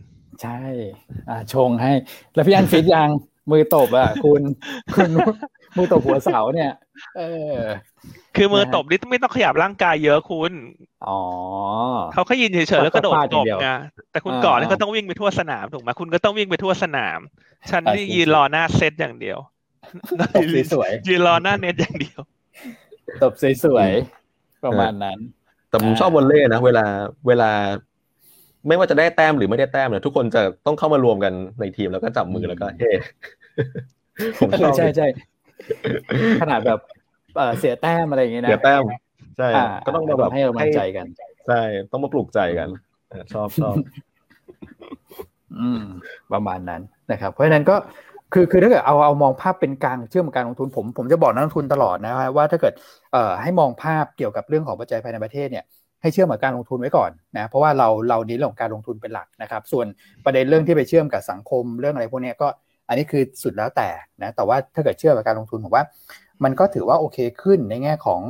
[0.43, 0.61] ใช่
[1.29, 1.93] อ่าชงให้
[2.35, 3.11] แล้วพี่อันฟิตยัง
[3.51, 4.42] มือตบอะ คุณ
[4.97, 5.11] คุณ
[5.76, 6.72] มือตบหัวเสาเนี่ย
[7.18, 7.22] เอ
[7.53, 7.55] อ
[8.36, 10.53] คือมือนะฮะตบนี่ไม่ต้องขยับร่างกายเยอะคุณ
[11.09, 11.20] อ๋อ
[12.12, 13.68] เขาแค่ยืนเฉยๆแล้วก็โดดฟาดอตย่าบงเดียวไง
[14.11, 17.18] แต่คุณอ่าก่อนนี่เขาต้องวิ่งไปทั่วสนามถูกไหมคุณก็ต้องวิ่งไปทั่วสนาม
[17.70, 19.38] ฉันอ่านี่จริงๆยืนรอหน้าเซตอย่างเดียว
[20.34, 23.32] ตบสวยยืนรอหน้าเน็ตอย่างเดียวๆตบ
[23.64, 25.18] สวยๆประมาณนั้น
[25.68, 26.84] แต่ผมอ่าชอบวอลเล่นะ เวลา
[27.26, 27.51] เวลา
[28.69, 32.93] ไม่ว่าจะได้แต้มหรือไม่ได้แต้มเนี่ยทุกคนจะต้องเข้ามารวมกันในทีมแล้วก็จับมือแล้วก็เฮ้
[34.39, 35.07] ผมชอบใช่ใช่
[36.43, 36.79] ขนาดแบบ
[37.37, 38.83] เอ่อเสียแต้มอะไรอย่างเงี้ยนะเสียแต้ม
[39.39, 41.07] ใช่อ่าก็ต้องมาแบบให้กำลังใจกัน
[41.49, 41.61] ใช่
[41.91, 42.69] ต้องมาปลุกใจกัน
[43.11, 43.75] เออชอบชอบ
[45.59, 45.83] อืม
[46.33, 47.77] ประมาณนั้นนะครับ เพราะฉะนั้นก็
[48.33, 52.75] คือคือถ้าเกิดเอาเอามองภาพเป็นกลางเชื่อมกับการลงทุนผมผมจะบอกนักลงทุนตลอดนะว่าถ้าเกิด
[53.12, 55.65] เอ่อให้มองภาพเกี่ยวกับเรื่องของปัจจัยภายในประเทศเนี่ย
[56.05, 59.86] ให้เชื่อมกับการลงทุนไว้ก่อนนะเพราะว่าเราเราเน้นเรื่องการลงทุนเป็นหลักนะครับ ส่วน
[60.24, 62.48] ประเด็นเรื่องที่ไปเชื่อมกับสังคมเรื่องอะไรพวกนี้ก็
[62.88, 63.88] อันนี้คือสุดแล้วแต่
[64.22, 65.84] นะแต่ว่าถ้าเกิดเชื่อมกับการลงทุนผมว่า
[66.44, 68.20] มันก็ถือว่าโอเคขึ้นในแง่ของ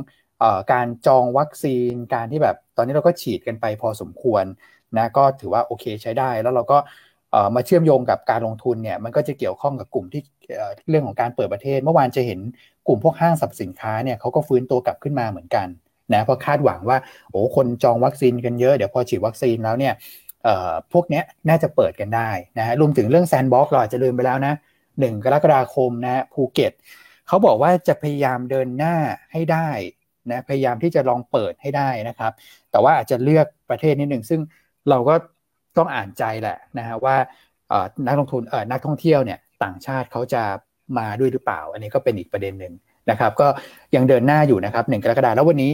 [0.41, 4.43] อการจองวัคซีนการที่แบบตอนนี้เราก็ฉีดกันไปพอสมควร
[4.97, 6.77] นะก็ถือว่าโอเคใช้ได้แล้วเราก็
[7.55, 10.21] มาเชื่อมโยงกับการลงทุนเนี่ยมันก็จะเกี่ยวข้องกับกลุ่มที่
[10.89, 12.39] เรื่องของการเปิดประเทศ เมื่อวานจะเห็น
[12.87, 15.67] กลุ่มพวกห้างสรรพสินค้าเนี่ยเขาก็ฟื้นตัวกลับขึ้นมาเหมือนกัน
[16.13, 16.97] นะเพราะคาดหวังว่า
[17.29, 19.93] โอ้คนจองวัคซีนกันเยอะเดี๋ยวพอฉีดวัคซีนแล้วเนี่ย
[20.93, 24.53] พวกนี้น่าจะเปิดกันได้นะฮะรวมถึงเรื่อง sandbox เราอาจจะลืมไปแล้วนะ
[24.99, 26.73] หนึ่งกรกฎาคมนะภูเก็ต
[27.27, 28.95] เขาบอกว่าจะพยายามเดินหน้า
[29.31, 29.69] ให้ได้
[30.31, 32.31] นะพยายามที่จะลองเปิดให้ได้นะครับ
[32.71, 34.41] แต่ว่าอาจจะเลือกประเทศนิดหนึ่งซึ่ง
[34.89, 35.15] เราก็
[35.77, 37.15] ต้องอ่านใจแหละนะฮะว่า
[38.07, 40.43] นักลงทุนเอ่อนักท่องเที่ยวเนี่ยต่างชาติเขาจะ
[40.97, 42.73] มาด้วยหรือเปล่า อันนี้ก็เป็นอีกประเด็นหนึ่ง
[43.09, 43.47] นะครับ ก็
[43.95, 45.71] ยังเดินหน้าอยู่นะครับหนึ่งกรกฎาคมแล้ววันนี้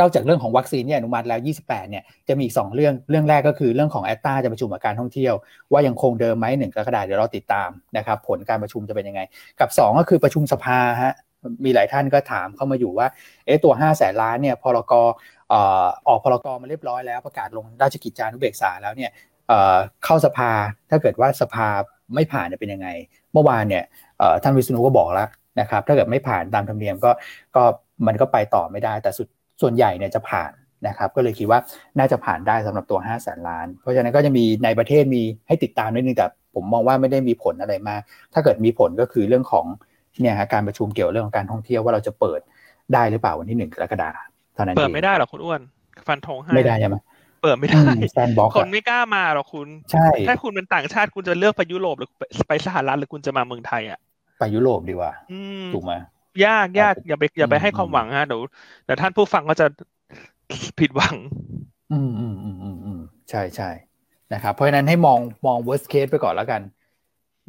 [0.00, 5.34] นอกจากเรื่องของวัคซีนที่อนุมัติแล้ว 28 เนี่ย จะมีอีกสองเรื่อง เรื่องแรกก็คือเรื่องของแอตตาจะประชุมกับการท่องเที่ยว
[5.72, 9.20] ว่ายังคงเดิมไหมหนึ่งกรกฎาคมเดี๋ยวเราติดตามนะครับ ผลการประชุมจะเป็นยังไง
[9.60, 11.14] กับ 2 ก็คือประชุมสภาฮะ
[11.64, 13.06] มีหลายท่านก็ถามเข้ามาอยู่ว่า
[13.46, 14.92] เอ๊ะ ตัว5แสนล้านเนี่ย พรก
[15.52, 15.54] อ
[16.08, 19.10] ออกพรกมาเรียบร้อยแล้วประกาศลงราชกิจจานุเบกษาแล้วเนี่ย
[20.04, 20.50] เข้าสภา
[20.90, 21.66] ถ้าเกิดว่าสภา
[22.14, 22.88] ไม่ผ่านจะเป็นยังไง
[23.32, 23.84] เมื่อวานเนี่ย
[24.42, 25.28] ท่านวิษณุก็บอกแล้ว
[25.60, 27.10] นะครับ ถ้าเกิดไม่ผ่านตามธรรมเนียมก็
[27.56, 27.62] ก็
[28.06, 29.28] มันก็ไปต่อไม่ได้ แต่สุด
[29.60, 30.52] ส่วนใหญ่เนี่ยจะผ่าน
[30.88, 31.58] นะครับก็เลยคิดว่า
[31.98, 38.00] น่าจะผ่านได้สำหรับตัว5แสนล้าน เพราะฉะนั้นก็จะมีในประเทศมีให้ติดตามนิดนึงแต่ผมมองว่าไม่ได้มีผลอะไรมาก
[38.34, 39.66] ถ้าเกิดมีผลก็คือเรื่องของ
[40.20, 42.40] เนี่ยฮะการประชุมเกี่ยวเรื่องของการท่องเที่ยวว่าเราจะเปิด
[42.94, 44.16] ได้หรือเปล่าวันที่หนึ่งกรกฎาคม
[44.54, 45.60] เท่านั้นเองเปิดไม่ได้หรอกคุณอ้วน
[46.08, 46.96] ฟันธงให้ไม่ได้ใช่ไหม
[47.42, 47.82] เปิดไม่ได้
[48.12, 52.10] แซนบ็อกคนไม่กล้ามาหรอกคุณใช่ถ้าคุณเป็นต่างชาติคุณจะเลือกไปยุโรปหรือ
[52.48, 53.98] ไปสหรัฐหรือคุณจะมาเมืองไทยอะ
[54.38, 55.92] ไปยุโรปดีกว่าอืมถูกไหม
[56.44, 58.40] ยากยากอย่าไปอย่าไปให้ความหวังฮะเดี๋ยว
[58.84, 59.66] เดี๋ยวท่านผู้ฟังก็จะ
[60.78, 61.16] ผิดหวัง
[61.92, 63.70] อืมอืมอืมอืมอืมใช่ใช่
[64.32, 66.60] นะครับ เพราะฉะนั้นให้มองมอง worst case ไปก่อนแล้วกัน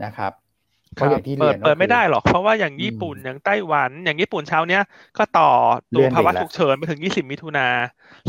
[0.04, 0.32] นะครับ
[0.96, 4.84] เพราะอย่างที่เปิเรีดยนเปิดไม่ได้ก็คือหรอกเพราะว่าอย่างญี่ปุ่นอย่างไต้หวัน อย่างญี่ปุ่นเช้าเนี้ย
[5.18, 5.52] ก็ต่อ
[5.92, 7.68] เลื่ตัวอนไปภาวะอีกแล้วฉุกเฉินไปถึง 20 มิถุนา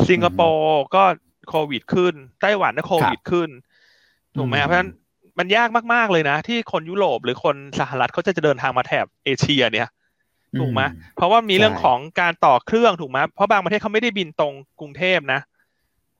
[0.08, 1.02] สิงคโปร์ก็
[1.48, 3.48] โควิดขึ้น ไต้หวันก็โควิดขึ้น
[4.36, 4.90] ถูกไหมอืมเพราะฉะนั้น
[5.38, 9.88] มันยากมาก ๆ เลยนะ ที่คนยุโรปหรือคนสหรัฐเขาจะจะเดินทางมาแถบเอเชียเนี่ย
[10.58, 10.86] ถูกไหมอื
[11.16, 15.40] เพราะว่ามีเรื่องใช่ของการต่อเครื่องถูกไหมเพราะบางประเทศเขาไม่ได้บินตรงกรุงเทพนะ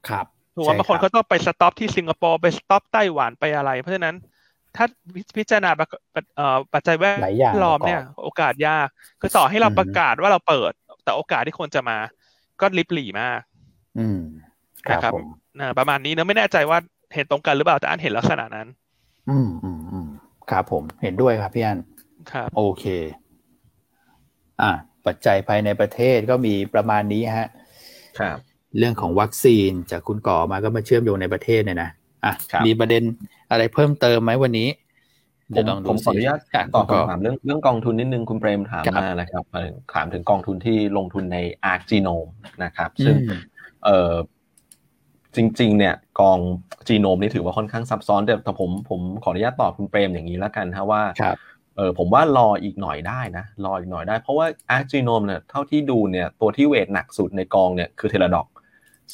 [0.08, 4.14] ครับถูกไหมใช่บางคนรับเขาต้องไป stop ที่สิงคโปร์ไป stop ไต้หวันไปอะไร เพราะฉะนั้น
[4.76, 4.84] ถ้า
[5.36, 5.92] พิจารณาประก
[6.36, 8.88] เอ่อปัจจัยแวดหลายอย่างล้อมเนี่ยโอกาสยาก
[9.20, 10.72] คือต่อให้เราอืมประกาศว่าเราเปิด
[11.04, 11.98] แต่โอกาสที่คนจะมา
[12.60, 13.40] ก็ริบหรี่มาก
[13.98, 14.20] อืม
[14.88, 15.26] ครับนะครับผม
[15.58, 16.78] นะประมาณนี้เนอะไม่แน่ใจว่า
[17.14, 18.68] เห็นตรงกันหรือเปล่าแต่อันเห็นลักษณะนั้น
[19.30, 20.08] อืมอืมอืม
[20.50, 21.78] ครับผมเห็นด้วยครับพี่อัน
[22.32, 22.84] ครับ โอเค
[24.62, 24.72] อะ
[25.06, 27.48] ปัจจัยภายในประเทศก็มีประมาณนี้ฮะ
[28.18, 28.38] ครับ
[28.78, 31.90] เรื่องของวัคซีนจากคุณก่อมาก็มาเชื่อมโยงในประเทศเนี่ยนะ
[32.24, 33.02] อะครับมีประเด็น
[33.50, 34.68] อะไรเพิ่มเติมไหมวันนี้
[35.48, 39.42] ผเดี๋ยวมลองดูผมขออนุญาตะตอบคุณก่คำถามเรื่องเรื่องกองทุนนิดนึงคุณเปรมถามครับมานะครับ
[39.94, 41.38] ถามถึงกองทุนที่ลงทุนใน
[41.72, 42.30] ARK Genome
[42.64, 43.40] นะครับ ซึ่งอืม
[43.84, 44.12] เออ
[45.36, 46.38] จริง ๆ เนี่ยกอง
[46.88, 51.36] จีโนมนี่ถือว่าค่อนข้างซับซ้อนแต่แต่ผมผมขออนุญาตตอบคุณเปรมอย่างนี้แล้วกันฮะว่าครับ
[51.78, 58.46] เออผมว่ารออีกหน่อยได้นะ รออีกหน่อยได้ เพราะว่า ARK Genome เนี่ยเท่าที่ดูเนี่ยตัวที่ weight หนักสุดในกองเนี่ยคือ Teladoc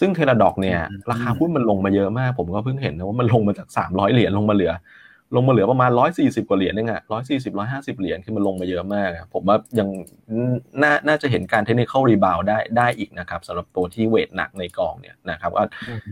[0.01, 4.73] ซึ่ง Teladoc เนี่ยอืมราคาหุ้นมันลงมาเยอะมาก ผมก็เพิ่งเห็นนะว่ามันลงมาจาก 300 เหรียญลงมาเหลือ
[5.37, 9.89] ลงมาเหลือประมาณ 140 กว่าเหรียญเองอะ140 150เหรียญคือมันลงมาเยอะมากอะผมว่ายัง
[10.83, 15.62] น่าน่าจะเห็นการเทคนิคเข้ารีบาวได้ได้อีกนะครับสำหรับตัวที่เวทหนักในกองเนี่ยนะครับก็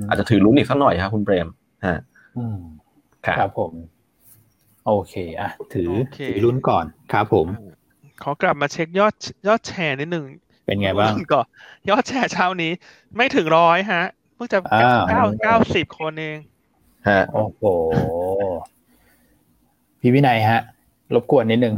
[0.08, 1.48] อาจจะถือลุ้นอีกสักหน่อยครับคุณเปรม
[1.86, 2.00] ฮะ
[2.36, 2.58] อืม
[3.26, 3.72] ครับครับผม
[4.86, 7.46] โอเคอะถือโอเคถือรุ่นก่อนครับผม
[8.22, 9.14] ขอกลับมาเช็คยอด
[9.46, 10.26] ยอดแชร์นิดหนึ่ง
[10.66, 11.46] เป็นไงบ้างก่อน
[11.90, 12.72] ยอดแชร์เช้านี้
[13.16, 14.04] ไม่ถึงร้อยฮะ
[14.34, 16.38] เพิ่งจะอ้าวเก้าเก้าสิบคนเอง
[17.08, 17.62] ฮะโอ้โห
[20.00, 20.60] พี่วินัยฮะ
[21.14, 21.74] รบกวนนิดนึง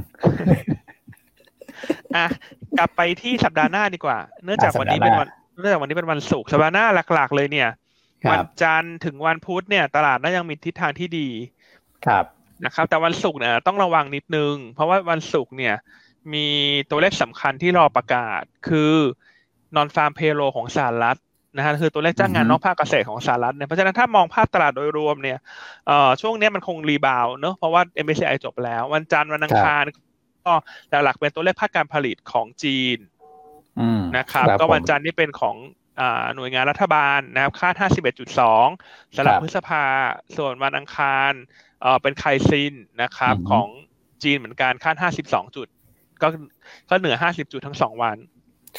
[2.17, 2.27] อะ
[2.79, 5.29] กลับไปที่สัปดาห์หน้าดีกว่า เนื่องจากอะวันนี้สัปเป็ดานห์หน้าวัน
[5.61, 7.69] เนื่องจากวันนี้เป็นวันศุกร์สัปดาห์หน้าหลัก ๆ เลยเนี่ย
[8.25, 11.29] ควัรับจันทร์ถึงวันพุธเนี่ย ตลาดน่ายังมีทิศทางที่ดี
[12.07, 12.25] ครับ
[12.65, 15.75] นะครับ แต่วันศุกร์เนี่ยต้องระวังนิดนึง เพราะว่าวันศุกร์เนี่ย
[16.35, 16.47] มี
[16.91, 18.93] ตัวเลขสำคัญที่รอประกาศ คือ
[19.77, 21.19] non farm payroll ของสหรัฐ
[21.57, 25.39] นะฮะคือตัวเลขจ้างงานอือฮึนอกภาคเกษตรของสหรัฐเนี่ยเพราะฉะนั้นถ้ามองภาพตลาดโดยรวมเนี่ย
[25.87, 29.83] เอ่อช่วงเนี้ยมันคง rebound เนอะเพราะว่า MSCI จบแล้ว วันจันทร์วันอังคาร
[30.47, 30.53] ก็
[30.91, 32.99] หลักๆเป็นตัวเลขภาคการผลิตของจีน
[33.81, 35.57] อืมนะครับ ก็วันจันทร์นี่เป็นของ
[36.01, 37.75] อ่าหน่วยงานรัฐบาลนะครับ คาด
[38.45, 39.85] 51.2สำหรับครับพฤษภา
[40.37, 41.33] ส่วนวันอังคาร
[41.83, 43.67] เอ่อเป็น Caixin นะครับอือฮึของ
[44.23, 45.69] จีนเหมือนกันคาด52จุด
[46.23, 46.29] ก็
[46.91, 48.19] ก็เหนือ50จุดทั้งสองวัน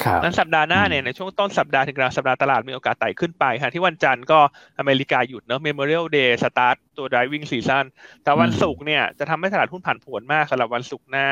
[0.04, 4.40] ครับนั้นสัปดาห์หน้าเนี่ยในช่วงต้นสัปดาห์ถึงกลางสัปดาห์ตลาดมีโอกาสไต่ขึ้นไปค่ะที่วันจันทร์ก็
[4.80, 7.86] อเมริกาหยุดเนอะ Memorial Day สตาร์ทตัว driving season
[8.24, 11.30] แต่วันอืมศุกร์เนี่ยจะทำให้ตลาดหุ้นผันผวนมากสำหรับวันศุกร์หน้า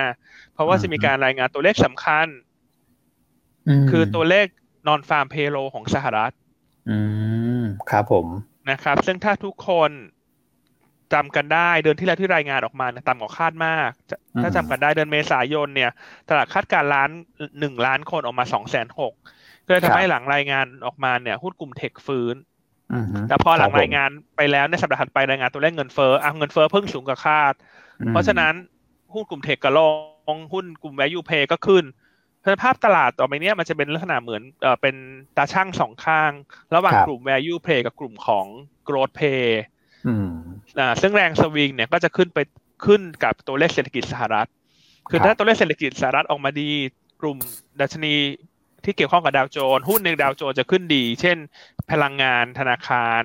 [0.53, 2.27] เพราะว่าอืมจะมีการรายงานตัวเลขสำคัญ
[3.85, 4.47] มคือตัวเลข
[4.87, 6.31] non farm payroll ของสหรัฐ
[6.89, 6.97] อื
[7.61, 8.27] มครับผม
[8.71, 9.91] นะครับ ซึ่งถ้าทุกคน
[11.13, 15.91] จำกันได้เดือนที่แล้วที่รายงานออกมาเนี่ยต่ำกว่าคาดมากจะอืมถ้าจำกันได้เดือนเมษายนเนี่ย
[16.29, 17.09] ตลาดคาดการณ์ล้าน
[17.59, 19.13] หนึ่งล้านคนออกมาสองแสนหก
[19.65, 22.35] ก็เลยทำให้หลังรายงานออกมาเนี่ยหุ้นกลุ่มเทคฟื้น
[22.93, 27.53] อืมฮึแต่พอหลังคบผมรายงานไปแล้วในสัปดาห์ถัดไปรายงานตัวเลขเงินเฟ้ออะเงินเฟ้อเพิ่งสูงกว่าคาด
[28.01, 28.53] อืมเพราะฉะนั้น
[29.13, 29.79] หุ้นกลุ่มเทคก็ล
[30.35, 31.83] งหุ้นกลุ่ม value pay ก็ขึ้น
[32.39, 34.95] เพราะฉะนั้นภาพตลาดต่อไปเนี้ยมันจะเป็นลักษณะเหมือนเอ่อเป็น
[35.37, 36.31] ตาช่างสองข้าง
[36.75, 38.45] ระหว่างครับกลุ่ม value pay กับกลุ่มของ
[38.87, 39.43] growth pay
[40.07, 40.29] อืม
[40.79, 42.39] อ่าซึ่งแรงสวิงเนี่ยก็จะขึ้นไป
[42.85, 44.47] ขึ้นกับตัวเลขเศรษฐกิจสหรัฐ
[45.09, 46.69] คือครับถ้าตัวเลขเศรษฐกิจสหรัฐออกมาดี
[47.21, 47.37] กลุ่ม
[47.81, 48.13] ดัชนี
[48.85, 51.37] ที่เกี่ยวข้องกับดาวโจนส์หุ้นในดาวโจนส์จะขึ้นดี เช่น
[51.91, 53.21] พลังงานธนาคาร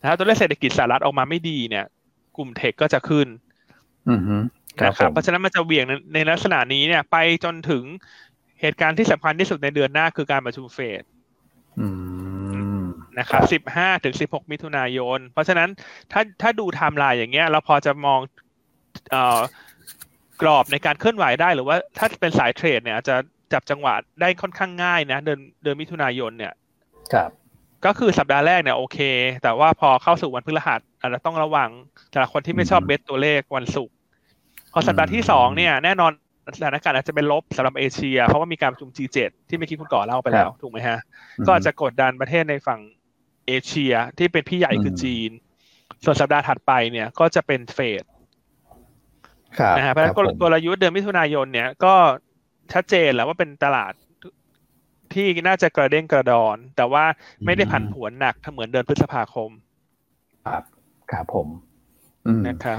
[0.00, 1.84] นะครับตัวเลขเศรษฐกิจสหรัฐออกมาไม่ดีเนี่ย
[2.36, 3.26] กลุ่มเทคก็จะขึ้น
[4.08, 4.36] อืมฮึ
[4.80, 7.84] ครับนะครับผมเพราะฉะนั้นมันจะเหวี่ยงในในลักษณะนี้เนี่ย ไปจนถึง
[8.60, 11.02] เหตุการณ์ที่สำคัญที่สุดในเดือนหน้าคือการประชุมเฟด
[11.80, 12.09] อืม
[13.18, 15.68] นะครับสิบห้าถึงสิบหกมิถุนายน เพราะฉะนั้น
[16.12, 18.20] ถ้าถ้าดูไทม์ไลน์อย่างเงี้ยเราพอจะมอง
[19.10, 19.40] เอ่อ
[20.40, 23.16] กรอบในการเคลื่อนไหวได้หรือว่าถ้าเป็นสายเทรดเนี่ยอาจจะ
[23.52, 26.52] จับจังหวะได้ค่อนข้างง่ายนะ เดือนเดือนมิถุนายนเนี่ย
[27.12, 27.30] ครับ
[27.86, 28.98] ก็คือสัปดาห์แรกเนี่ยโอเค
[29.42, 31.70] แต่ว่าพอเข้าสู่วันพฤหัสอาจจะต้องระวัง
[32.12, 33.94] สำหรับคนที่ไม่ชอบอืมเบสตัวเลขวันศุกร์
[34.72, 36.12] พอสัปดาห์ที่สองเนี่ยแน่นอน
[36.56, 40.98] สถานการณ์อาจจะเป็นลบสำหรับเอเชีย เพราะว่ามีการประชุม G7 ที่เมื่อกี้คุณก่อเล่าไปแล้ว ถูกไหมฮะ
[41.46, 42.80] ก็อาจจะกดดันประเทศในฝั่ง
[43.50, 45.30] เอเชียที่เป็นพี่ใหญ่คือจีน
[46.04, 48.04] ส่วนสัปดาห์ถัดไปเนี่ยก็จะเป็นเฟด
[49.58, 51.94] ครับนะฮะเพราะฉะนั้นคบผมกลยุทธ์เดือนมิถุนายนเนี่ยก็
[52.72, 53.92] ชัดเจนแล้วว่าเป็นตลาด
[55.12, 57.04] ที่น่าจะกระเด้งกระดอน แต่ว่า
[57.46, 59.50] ไม่ได้ผันผวนหนักถ้าเหมือนเดือนพฤษภาคม
[60.46, 60.62] ครับ
[61.12, 61.48] ครับผม
[62.26, 62.78] อืมนะครับ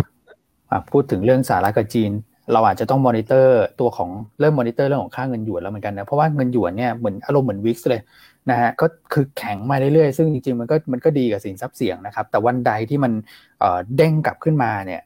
[0.70, 2.12] อะพูดถึงเรื่องสหรัฐกับจีน
[2.54, 4.10] เราอาจจะต้องมอนิเตอร์ตัวของ
[4.40, 8.02] เริ่มมอนิเตอร์เรื่องของค่าเงินหยวนแล้วเหมือนกันนะเพราะว่าเงินหยวนเนี่ยเหมือนอารมณ์เหมือนวิกซ์เลย
[8.50, 13.12] นะฮะก็คือแข็งมาเรื่อยๆ ซึ่งจริงๆ มันก็มันก็ดีกับสินทรัพย์เสี่ยงนะครับ แต่วันใดที่มัน
[13.60, 15.02] เอ่อเด้งกลับขึ้นมาเนี่ย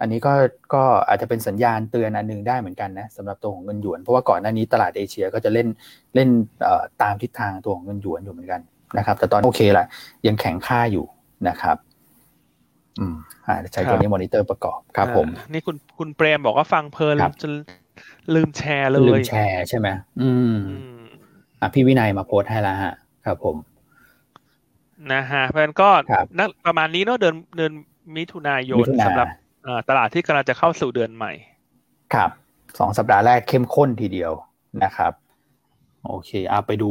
[0.00, 0.32] อันนี้ก็
[0.74, 5.68] ก็อาจจะเป็นสัญญาณเตือนอันหนึงได้เหมือนกันนะสำหรับตัวของเงินหยวน เพราะว่าก่อนหน้านี้ตลาดเอเชียก็จะเล่น
[6.14, 6.28] เล่น
[6.62, 8.60] เอ่อตามทิศทางตัวของเงินหยวนอยู่เหมือนกัน
[8.98, 9.86] นะครับ แต่ตอนโอเคแหละ
[10.26, 11.04] ยังแข็งค่าอยู่
[11.48, 11.76] นะครับ
[12.98, 13.14] อืม
[13.46, 17.52] อ่าใช้ตัวนี้มอนิเตอร์ประกอบครับ ผมอ่านี่คุณคุณเปรมบอกว่าฟังเพลินครับจน
[18.34, 19.88] ลืมแชร์เลลืยมแชร์ใช่ไหม
[20.22, 20.58] อืม
[21.60, 22.94] อืมอะพี่วินัยมาโพสต์ให้แล้วฮะ
[23.24, 23.56] ครับผม
[25.12, 27.72] นะฮะเพราะฉะนั้นก็ครับนักประมาณนี้เนาะเดือนเดือน
[28.16, 29.28] มิถุนายนมิถุนาสำหรับ
[29.62, 31.32] เอ่อตลาดที่กำลังจะเข้าสู่เดือนใหม่
[32.14, 32.30] ครับ
[32.78, 34.32] สองสัปดาห์แรกเข้มข้นทีเดียว
[34.82, 35.12] นะครับ
[36.06, 36.90] โอเคเอาไปดู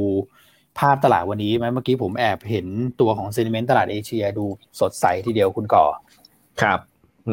[0.80, 2.68] ภาพตลาดวันนี้ไหมเมื่อกี้ผมแอบเห็น
[3.00, 4.46] ตัวของเซนิเมนต์ตลาดเอเชียดู
[4.80, 5.86] สดใสทีเดียวคุณก่อ
[6.62, 6.80] ครับ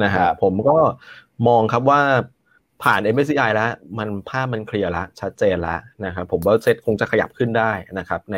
[0.02, 0.76] นะครัฮะบผมก็
[1.48, 2.00] มองครับว่า
[2.82, 8.36] ผ่าน MSCI แล้ว มันภาพมันเคลียร์แล้วชัดเจนแล้วนะครับผมว่าเซ็ตคงจะขยับขึ้นได้นะครับใน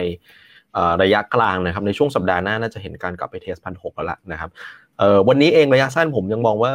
[0.74, 4.50] เอ่อระยะกลางนะครับในช่วงสัปดาห์หน้าน่าจะเห็นการกลับไปเทสพันหกแล้วล่ะนะครับ
[4.98, 6.72] เอ่อวันนี้เองระยะสั้นผมยังมองว่า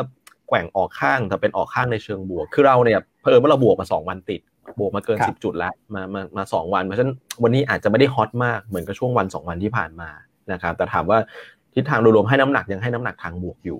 [0.47, 4.41] แกว่งออกข้างแต่เป็นออกข้างในเชิงบวก คือเราเนี่ยเพิ่มว่าเราบวกมา 2 วันติด
[4.79, 10.09] บวกมาเกินครับ10 จุดแล้วมามามาสองวันเพราะฉะนั้นวันนี้อาจจะไม่ได้ฮอตมากเหมือนกับช่วงวัน 2 วันที่ผ่านมา
[10.51, 11.17] นะครับแต่ถามว่า
[11.73, 13.79] ทิศทางโดยรวมให้น้ำหนักยังให้น้ำหนักทางบวกอยู่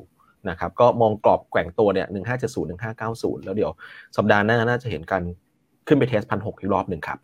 [0.50, 3.72] นะครับก็มองกรอบแกว่งตัวเนี่ยหนึ่งห้าเจ็ดศูนย์หนึ่งห้าเก้าศูนย์แล้วเดี๋ยว
[4.18, 5.22] สัปดาห์หน้าน่าจะเห็นกัน
[5.88, 7.20] ขึ้นไปเทสพันหกอีกรอบหนึ่งครับ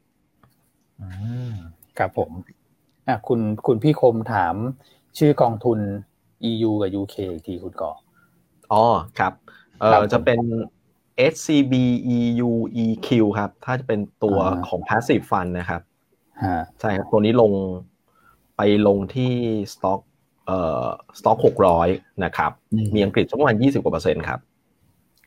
[1.00, 1.08] อื
[1.52, 1.54] ม
[1.98, 2.32] ครับผม
[3.08, 4.56] อะคุณคุณพี่คมถาม
[5.18, 5.80] ชื่อกองทุน
[6.50, 7.92] EU กับ UK อีกทีคุณก่อ
[8.72, 8.84] อ๋อ
[9.20, 9.34] ครับ
[9.80, 10.40] เอครับอจะเป็น
[11.34, 11.74] SCB
[12.18, 12.50] EU
[12.84, 13.08] EQ
[13.38, 15.82] ครับ ถ้าจะเป็นตัวอ่าของ passive fund นะครับ
[16.44, 17.52] ฮะใช่ครับ ตัวนี้ลง
[18.56, 19.32] ไปลงที่
[19.74, 20.09] สต็อกเอ่อ
[21.20, 21.88] สต็อกหกร้อย
[22.24, 22.52] นะครับ
[22.96, 24.40] มีอังกฤษสักประมาณยี่สิบกว่าเปอร์เซ็นต์ครับ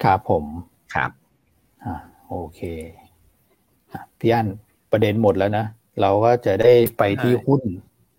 [0.05, 0.45] ครับผม
[0.95, 1.11] ครับ
[1.85, 1.95] อ่า
[2.29, 2.61] โอเค
[3.93, 4.47] อะพี่อัน
[4.93, 5.65] ประเด็นหมดแล้วนะ
[6.01, 7.61] เราก็จะได้ไปที่ใช่หุ้น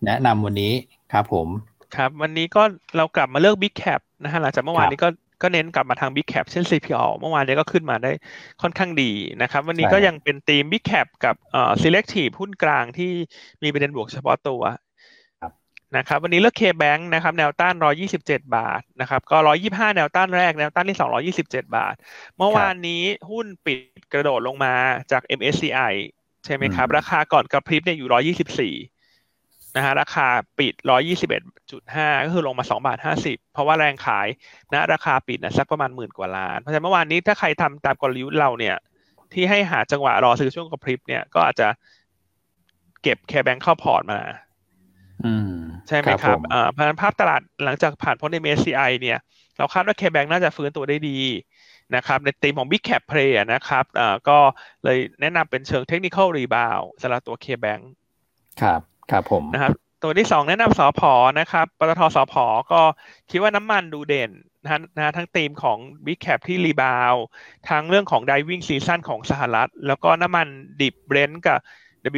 [0.05, 0.73] แนะนำวันนี้
[1.13, 1.47] ครับผม
[1.95, 2.63] ครับ วันนี้ก็
[2.97, 5.09] เรากลับมาเลือก Big Cap นะฮะหลังจากเมื่อวานครับนี้ก็
[5.41, 8.11] ก็เน้นกลับมาทาง Big Cap เช่น CPO เมื่อวานนี้ก็ขึ้นมาได้
[8.61, 13.11] ค่อนข้างดีนะครับ วันนี้ใช่ก็ยังเป็นธีม Big Cap กับเอ่อ Selective หุ้นกลางที่
[13.63, 14.82] มีประเด็นบวกเฉพาะตัวครับ
[15.97, 17.75] นะครับวันนี้เลือก KBank นะครับแนวต้าน
[18.13, 21.95] 127 บาทนะครับก็ 125 แนวต้านแรกแนวต้านที่ 227 บาท
[22.37, 23.79] เมื่อวานนี้หุ้นปิด
[24.13, 24.73] กระโดดลงมา
[25.11, 25.93] จาก MSCI
[26.45, 30.27] ใช่ไหมครับอืมราคาก่อนกระพริบเนี่ยอยู่ 124 นะฮะราคา
[30.59, 30.73] ปิด
[31.49, 34.27] 121.5 ก็คือลงมา 2 บาท 50 เพราะว่าแรงขาย
[34.73, 38.75] ณราคาปิดนะสักประมาณหมื่นกว่าล้าน เพราะฉะนั้นเมื่อวานนี้ถ้าใครทำตามกลยุทธ์เราเนี่ย
[39.33, 41.67] ที่ให้หาจังหวะรอซื้อช่วงกระพริบเนี่ยก็อาจจะ
[43.03, 44.52] เก็บ KBank เข้าพอร์ตมาอืม
[45.87, 49.19] ใช่ไหมครับผมอ่าเพราะฉะนั้นภาพตลาดหลังจากผ่านพ้น MSCI เนี่ย
[49.57, 51.19] เราคาดว่า KBank น่าจะฟื้นตัวได้ดี
[51.95, 54.37] นะครับในธีมของ Big Cap Play อะนะครับอ่าก็
[54.83, 57.83] เลยแนะนำเป็นเชิง Technical Rebound สำหรับตัว KBank
[58.61, 62.81] ครับครับผมนะครับตัวที่สองแนะนำสอพอนะครับปตทสอพอก็
[63.29, 64.31] คิดว่าน้ำมันดูเด่น
[64.63, 67.15] นะฮะนะฮะทั้งธีมของ Big Cap ที่รีบาว
[67.69, 70.47] ทั้งเรื่องของ Diving Season ของสหรัฐ แล้วก็น้ำมัน
[70.81, 71.59] ดิบเบรนท์กับ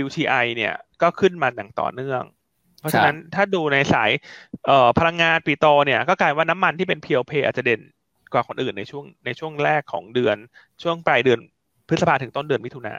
[0.06, 2.45] WTI เนี่ยก็ขึ้นมาอย่างต่อเนื่องเพ
[2.86, 4.10] ราะฉะนั้นถ้าดูในสาย
[4.68, 7.82] เอ่อพลังงานปีโตเนี่ย ก็กลายว่าน้ำมันที่เป็นเพียวเพอาจจะเด่น
[8.34, 10.38] กว่าคนอื่นในช่วงในช่วงแรกของเดือน
[10.84, 11.40] ช่วงปลายเดือน
[11.88, 12.96] พฤษภาถึงต้นเดือนมิถุนา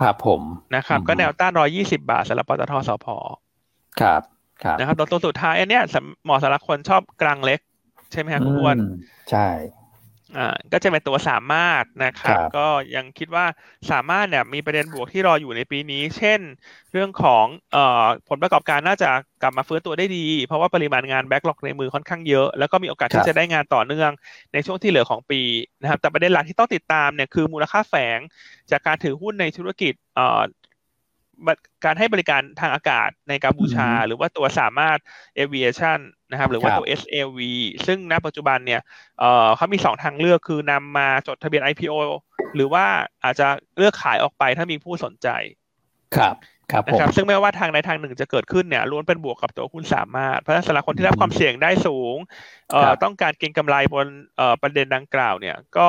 [0.00, 0.40] ครับผม
[0.76, 3.06] นะครับอืมก็แนวต้าน120บาทสำหรับปตทสพ
[4.00, 4.22] ครับ
[4.62, 7.60] ครับนะครับตัวตัวสุดท้ายอันเนี้ยสำเหมาะสำหรับคนชอบกลางเล็ก
[8.12, 8.80] ใช่ไหมครับคุณอ้วนม
[9.30, 9.46] ใช่
[10.36, 13.46] อ่าก็จะเป็นตัวสามารถนะครับครับก็ยังคิดว่า
[13.90, 16.40] สามารถเนี่ยมีประเด็นบวกที่รออยู่ในปีนี้ เช่น
[16.92, 19.10] เรื่องของเอ่อผลประกอบการน่าจะ
[19.42, 24.10] กลับมาฟื้นตัวได้ดี เพราะว่าปริมาณงานแบ็กหลอกในมือค่อนข้างเยอะ แล้วก็มีโอกาสครัที่บจะได้งานต่อเนื่อง
[24.52, 25.40] ในช่วงที่เหลือของปี
[25.80, 28.20] นะครับแต่ประเด็นหลักที่ต้องติดตามเนี่ยคือมูลค่าแฝง
[28.70, 30.42] จากการถือหุ้นในธุรกิจเอ่อ
[31.84, 34.98] การให้บริการทางอากาศในกัมพูชา หรือว่าตัวสามารถ
[35.38, 35.98] aviation
[36.30, 37.40] นะครับ หรือว่าตัว SLV
[37.86, 38.80] ซึ่งณปัจจุบันเนี่ย
[39.18, 41.94] เอ่อเขามีสองทางเลือกคือนำมาจดทะเบียน IPO
[42.54, 42.84] หรือว่า
[43.24, 45.28] อาจจะเลือกขายออกไปถ้ามีผู้สนใจ
[46.16, 46.36] ครับ
[46.72, 52.16] ครับนะผมครับซึ่งไม่ว่าทางใดทางหนึ่งจะเกิดขึ้นเนี่ยล้วนเป็นบวกกับตัวคุณสามารถ เพราะฉะนั้นสำหรับคนที่รับความเสี่ยงได้สูง
[52.70, 54.06] เอ่อคอรับต้องการเก็งกำไรบน
[54.36, 55.88] เอ่อประเด็นดังกล่าวเนี่ยก็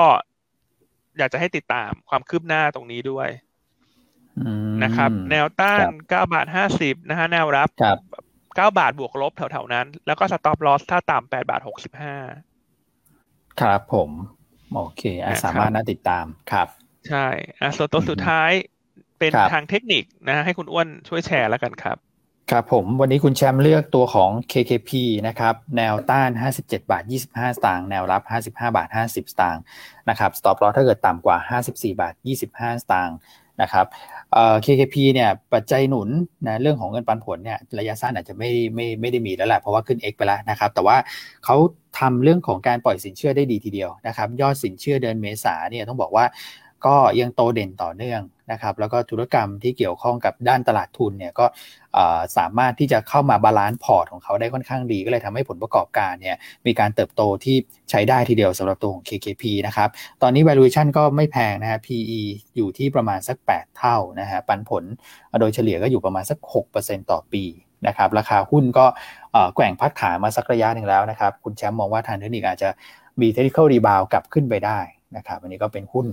[1.17, 3.44] อยากจะให้ติดตามความคืบหน้าตรงนี้ด้วยอืม
[4.83, 5.93] นะครับ แนวต้านครั
[6.25, 7.97] บ9บาท50นะฮะแนวรับครับ
[8.37, 11.61] 9บาทบวกลบแถวๆนั้น แล้วก็ stop loss ถ้าต่ำ8บาท
[12.61, 14.09] 65ครับผม
[14.75, 16.67] โอเคอะนะครับสามารถน่าติดตามครับ
[17.09, 17.25] ใช่
[17.59, 18.51] อะส่วนตัวสุดท้าย
[19.19, 21.97] เป็นครับทางเทคนิคนะให้คุณอ้วนช่วยแชร์แล้วกันครับ
[22.51, 24.91] ครับผมวันนี้คุณแชมป์เลือกตัวของ KKP
[25.27, 26.29] นะครับแนวต้าน
[26.59, 29.63] 57 บาท 25 สตางค์แนวรับ 55 บาท 50 สตางค์
[30.09, 32.13] นะครับ stop loss ถ้าเกิดต่ำกว่า 54 บาท
[32.47, 33.17] 25 สตางค์
[33.61, 33.85] นะครับ
[34.33, 36.09] เอ่อ KKP เนี่ยปัจจัยหนุน
[36.47, 40.97] นะเรื่องของเงินปันผลเนี่ยระยะสั้นอาจจะไม่ไม่ไม่ได้มีแล้วแหละเพราะว่าขึ้น X ไปแล้วนะครับ แต่ว่า
[41.45, 41.55] เขา
[41.99, 46.25] ทำเรื่องของการปล่อยสินเชื่อได้ดีทีเดียวนะครับ ยอดสินเชื่อเดือนเมษาเนี่ยต้องบอกว่า
[46.85, 48.21] ก็ยังโตเด่นต่อเนื่อง
[48.51, 51.45] นะครับ แล้วก็ธุรกรรมที่เกี่ยวข้องกับด้านตลาดทุนเนี่ยก็
[52.37, 57.55] สามารถที่จะเข้ามา balance พอร์ตของเขาได้ค่อนข้างดี ก็เลยทำให้ผลประกอบการเนี่ยมีการเติบโตที่
[57.89, 59.89] ใช้ได้ทีเดียวสำหรับตัวของ KKP นะครับ
[60.21, 62.21] ตอนนี้ valuation ก็ไม่แพงนะฮะ PE
[62.55, 64.83] อยู่ที่ประมาณสัก 8 เท่านะฮะ ปันผล
[65.39, 66.37] โดยเฉลี่ยก็อยู่ประมาณสัก
[66.75, 67.43] 6%ต่อปี
[67.87, 68.85] นะครับ ราคาหุ้นก็
[69.55, 72.69] แกว่งพักฐานมาสักระยะหนึ่งแล้วนะครับ คุณแชมป์มองว่าทางเทคนิคอาจจะ
[73.21, 74.79] มี technical rebound กลับขึ้นไปได้
[75.17, 76.05] นะครับ อันนี้ก็เป็นหุ้น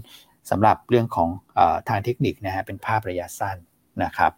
[0.51, 3.57] สำหรับเรื่องของเออทางเทคนิคนะฮะเป็นภาพระยะสั้น
[4.05, 4.32] นะครับ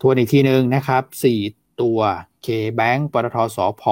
[0.00, 1.02] ทวนอีกทีหนึ่งนะครับ
[1.42, 1.98] 4 ตัว
[2.46, 3.82] K-Bank ปตทสพ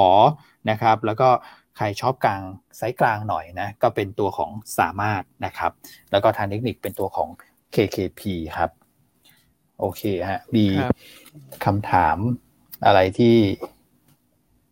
[0.71, 1.29] นะครับ แล้วก็
[1.77, 2.43] ใครชอบกลาง
[2.77, 5.73] ไซส์กลางหน่อยนะก็เป็นตัวของสามารถนะครับ
[6.11, 7.29] แล้วก็ทางเทคนิคเป็นตัวของ
[7.75, 8.23] KKP
[8.57, 8.71] ครับ
[9.81, 10.93] โอเคฮะมีครับ
[11.65, 12.17] คำถาม
[12.87, 13.37] อะไรที่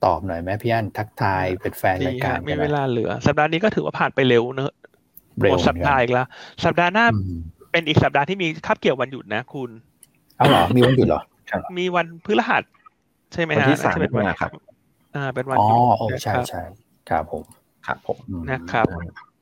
[0.05, 4.73] ตอบหน่อยไหมพี่อันทักทายเป็นแฟนดีรายการฮะมีกันเวนะลาเหลือ สัปดาห์นี้ก็ถือว่าผ่านไปเร็วเนอะ
[5.41, 6.27] เร็วหมดสัปดาห์อีกแล้ว
[6.65, 7.41] สัปดาห์หน้าอืม
[7.73, 9.71] เป็นอีกสัปดาห์ที่มีคาบเกี่ยววันหยุดนะคุณ
[10.37, 11.23] เอาเหรอมีวันหยุดเหรอ
[11.79, 12.63] มีวันพฤหัส
[13.33, 14.51] ใช่ไหมวันฮะที่สามน่จะเป็นวันมิถุนาครับ
[15.15, 16.63] อ่า เป็นวันอ๋อหยุดโอ้ใช่นะครับใช่
[17.11, 17.43] ครับผม
[17.87, 18.87] ครับผมอืมนะครับ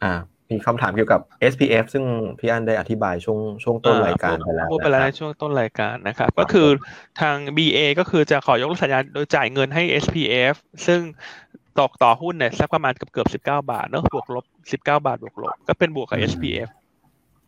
[0.02, 0.12] อ่า
[0.50, 1.20] มีคำถามเกี่ยวกับ
[1.52, 2.04] SPF ซึ่ง
[2.38, 6.68] พี่อันได้อธิบายช่วงช่วงต้นรายการไปแล้วพูดไปแล้วนะในครับช่วงต้นรายการนะครับ ก็คือ
[7.20, 10.54] ทาง BA ก็คือจะขอยกเลิกสัญญาโดยจ่ายเงินให้ SPF
[10.86, 11.00] ซึ่ง
[11.80, 16.68] ตกต่อหุ้นเนี่ยสักประมาณเกือบเกือบสิบเก้าบาทเนอะบวกลบสิบเก้าบาทบวกลบ ก็เป็นบวกกับอืม SPF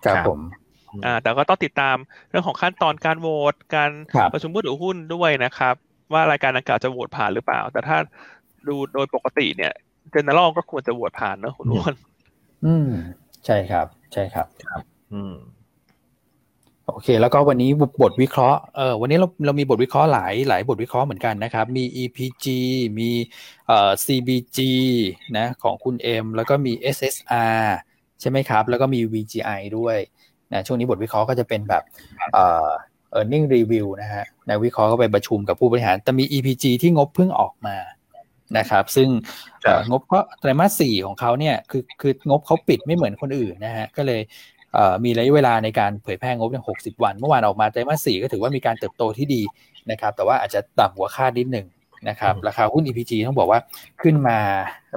[0.05, 0.41] ครับครับผม
[1.05, 1.97] อ่าแต่ก็ต้องติดตาม
[2.31, 5.75] เรื่องของขั้นตอนการโหวตการครับประชุมผู้ถือหุ้นด้วยนะครับ
[6.13, 7.97] ว่ารายการดังกล่าวจะโหวตผ่านหรือเปล่า แต่ถ้า
[8.69, 9.73] ดูโดยปกติเนี่ย
[10.11, 11.95] เจเนอเรลก็ควรจะโหวตผ่านเนอะคุณอ้วน
[12.67, 12.89] อืม
[13.47, 14.47] ใช่ครับ ใช่ครับ
[15.13, 15.35] อืม
[16.89, 17.71] โอเค แล้วก็วันนี้
[18.03, 22.47] บทวิเคราะห์เออวันนี้เราเรามีบทวิเคราะห์หลายหลายบทวิเคราะห์เหมือนกันนะครับ มี EPG
[22.99, 23.11] มี
[23.67, 24.59] เอ่อ CBG
[25.37, 27.63] นะของคุณเอ็มแล้วก็มี SSR
[28.21, 29.97] ใช่ไหมครับ แล้วก็มี VGI ด้วย
[30.53, 31.83] นะช่วงนี้บทวิเคราะห์ก็จะเป็นแบบ
[32.33, 32.71] เอ่อ
[33.19, 37.77] earning review นะฮะนักวิเคราะห์ก็ไปประชุมกับผู้บริหาร แต่มี EPG ที่งบเพิ่งออกมา
[38.59, 39.09] นะครับ ซึ่ง
[39.65, 44.54] ครับเอ่องบก็ไตรมาสสี่ของเขาเนี่ยคือคืองบเขาปิดไม่เหมือนคนอื่นนะฮะก็เลยเอ่อ
[45.05, 49.43] มีระยะเวลาในการเผยแพร่งบเนี่ยหกสิบวัน เมื่อวานออกมาไตรมาสสี่ก็ถือว่ามีการเติบโตที่ดี
[49.91, 51.67] นะครับ แต่ว่าอาจจะต่ำกว่าคาดนิดหนึ่ง
[52.09, 53.61] นะครับอืมราคาหุ้น EPG ต้องบอกว่า
[54.03, 54.39] ขึ้นมา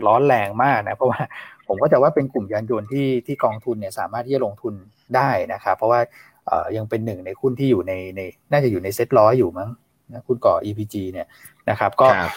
[0.05, 1.19] ร้อนแรงมากนะ เพราะว่า
[1.67, 4.73] ผมก็จะว่าเป็นกลุ่มยานยนต์ที่ที่กองทุนเนี่ยสามารถที่จะลงทุน
[5.15, 5.99] ได้นะครับ เพราะว่า
[6.47, 8.21] เอ่อยังเป็นหนึ่งในหุ้นที่อยู่ในใน
[8.51, 9.69] น่าจะอยู่ในเซ็ตร้อยอยู่มั้ง
[10.13, 11.27] นะคุณก่อ EPG เนี่ย
[11.69, 12.31] นะครับ ก็ครับ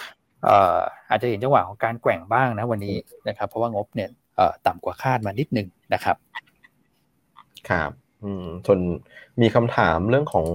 [0.45, 0.79] เอ่อ
[1.11, 2.97] อาจจะเห็นจังหวะของการแกว่งบ้างนะวันนี้
[3.29, 6.17] นะครับ เพราะว่างบเนี่ยเอ่อต่ำกว่าคาดมานิดหนึ่งนะครับ
[7.69, 7.91] ครับ
[8.25, 8.81] อืมส่วน
[9.41, 10.47] มีคำถามเรื่องของ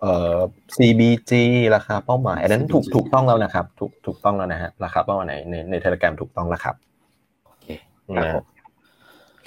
[0.00, 0.38] เอ่อ
[0.76, 1.32] CBG
[1.74, 6.74] ราคาเป้าหมาย อันนั้นถูก CBG ถูกต้องแล้วนะครับ ถูกถูกต้องแล้วนะฮะ ราคาเป้าหมายในในในเทเลกรมถูกต้องแล้วครับ
[7.44, 7.66] โอเค
[8.16, 8.44] ครับนะผม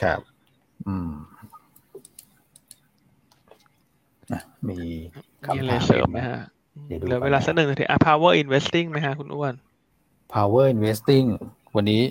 [0.01, 0.19] ครับ
[0.87, 1.11] อืม
[4.33, 4.89] นะมีมี
[5.45, 6.39] คำอะไรถามเสริมไหมฮะ
[6.87, 9.53] เดี๋ยวดูเหลือก่อนเวลานะสักหนึ่งนาทีอะ power investing ไหมฮะคุณอ้วน
[10.33, 11.27] power investing
[11.75, 12.01] วันนี้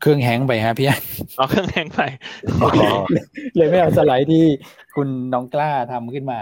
[0.00, 1.02] เครื่องแฮงก์ไปฮะพี่อัน
[1.36, 2.00] เอาเครื่องแห้งไป
[2.62, 2.70] อ๋อ
[3.56, 4.44] เลยไม่เอาสไลด์ที่
[4.96, 6.40] คุณน้องกล้าทำขึ้นมา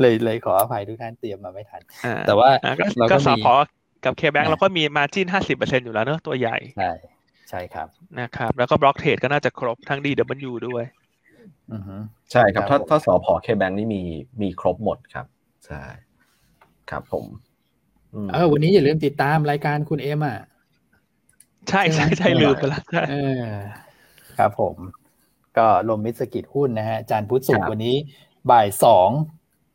[0.00, 3.54] เลยเลยขออภัยทุกท่านเตรียมมาไม่ทันอ่าแต่ว่าอ่าก็เราก็ก็สอมีพอ
[4.04, 6.90] กับเคแบงอ่าเราก็มีมาจิ้นห้าสิบเปอร์เซ็นอยู่แล้วเนอะตัวใหญ่ใช่
[7.50, 7.88] ใช่ครับ
[8.20, 10.84] นะครับ แล้วก็บล็อกเทรดก็น่าจะครบทั้ง DW ด้วย
[11.72, 11.96] อือฮึ
[12.32, 14.02] ใช่ครับครัถ้าบผมถ้าสอพอเคแบงนี่มี
[14.42, 15.26] มีครบหมดครับ
[15.66, 15.82] ใช่
[16.90, 17.24] ครับผม
[18.28, 20.38] มเออวันนี้อย่าลืมติดตามรายการคุณเอ็มอะ
[21.70, 23.44] ใช่ใช่ใช่ใช่ไหมลืมไปแล้วใช่เออ
[24.38, 24.74] ครับผม
[25.58, 27.96] ก็ลมมิตรสกิจหุ้นนะฮะจานทร์พุธศุกร์วันนี้
[28.50, 29.08] บ่ายสอง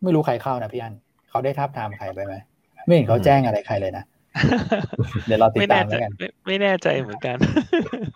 [0.04, 0.94] ไม่รู้ใครเข้านะพี่อัน
[1.30, 2.34] เขาได้ทับทามใครไปไหม
[2.86, 4.04] ไม่เห็นเขาแจ้งอะไรใครเลยนะ
[5.28, 7.38] เดี๋ยวเราติดไม่ตาแน่มใจแล้วกันไม่ไม่แน่ใจเหมือนกัน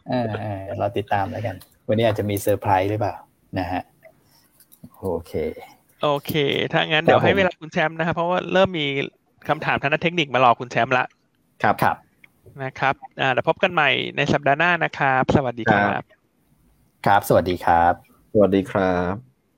[0.09, 1.55] เออเออเราติดตามแล้วกัน
[1.88, 3.15] วันนี้อาจจะมีเซอร์ไพรส์หรือเปล่า
[3.59, 3.82] นะฮะ
[4.99, 5.34] โอเค
[6.03, 6.34] โอเค
[6.71, 8.88] ถ้างั้นเดี๋ยวครับผมให้เวลาคุณแชมป์นะครับเพราะว่าเริ่มมี
[9.49, 11.05] คำถามทางด้านเทคนิคมารอคุณแชมป์ละ
[11.63, 11.95] ครับครับ
[12.63, 16.01] นะครับอ่าเดี๋ยวพบกันใหม่ในสัปดาห์หน้านะครับ สวัสดีครับ
[17.05, 17.93] ครับ สวัสดีครับ
[18.33, 19.32] สวัสดีครับ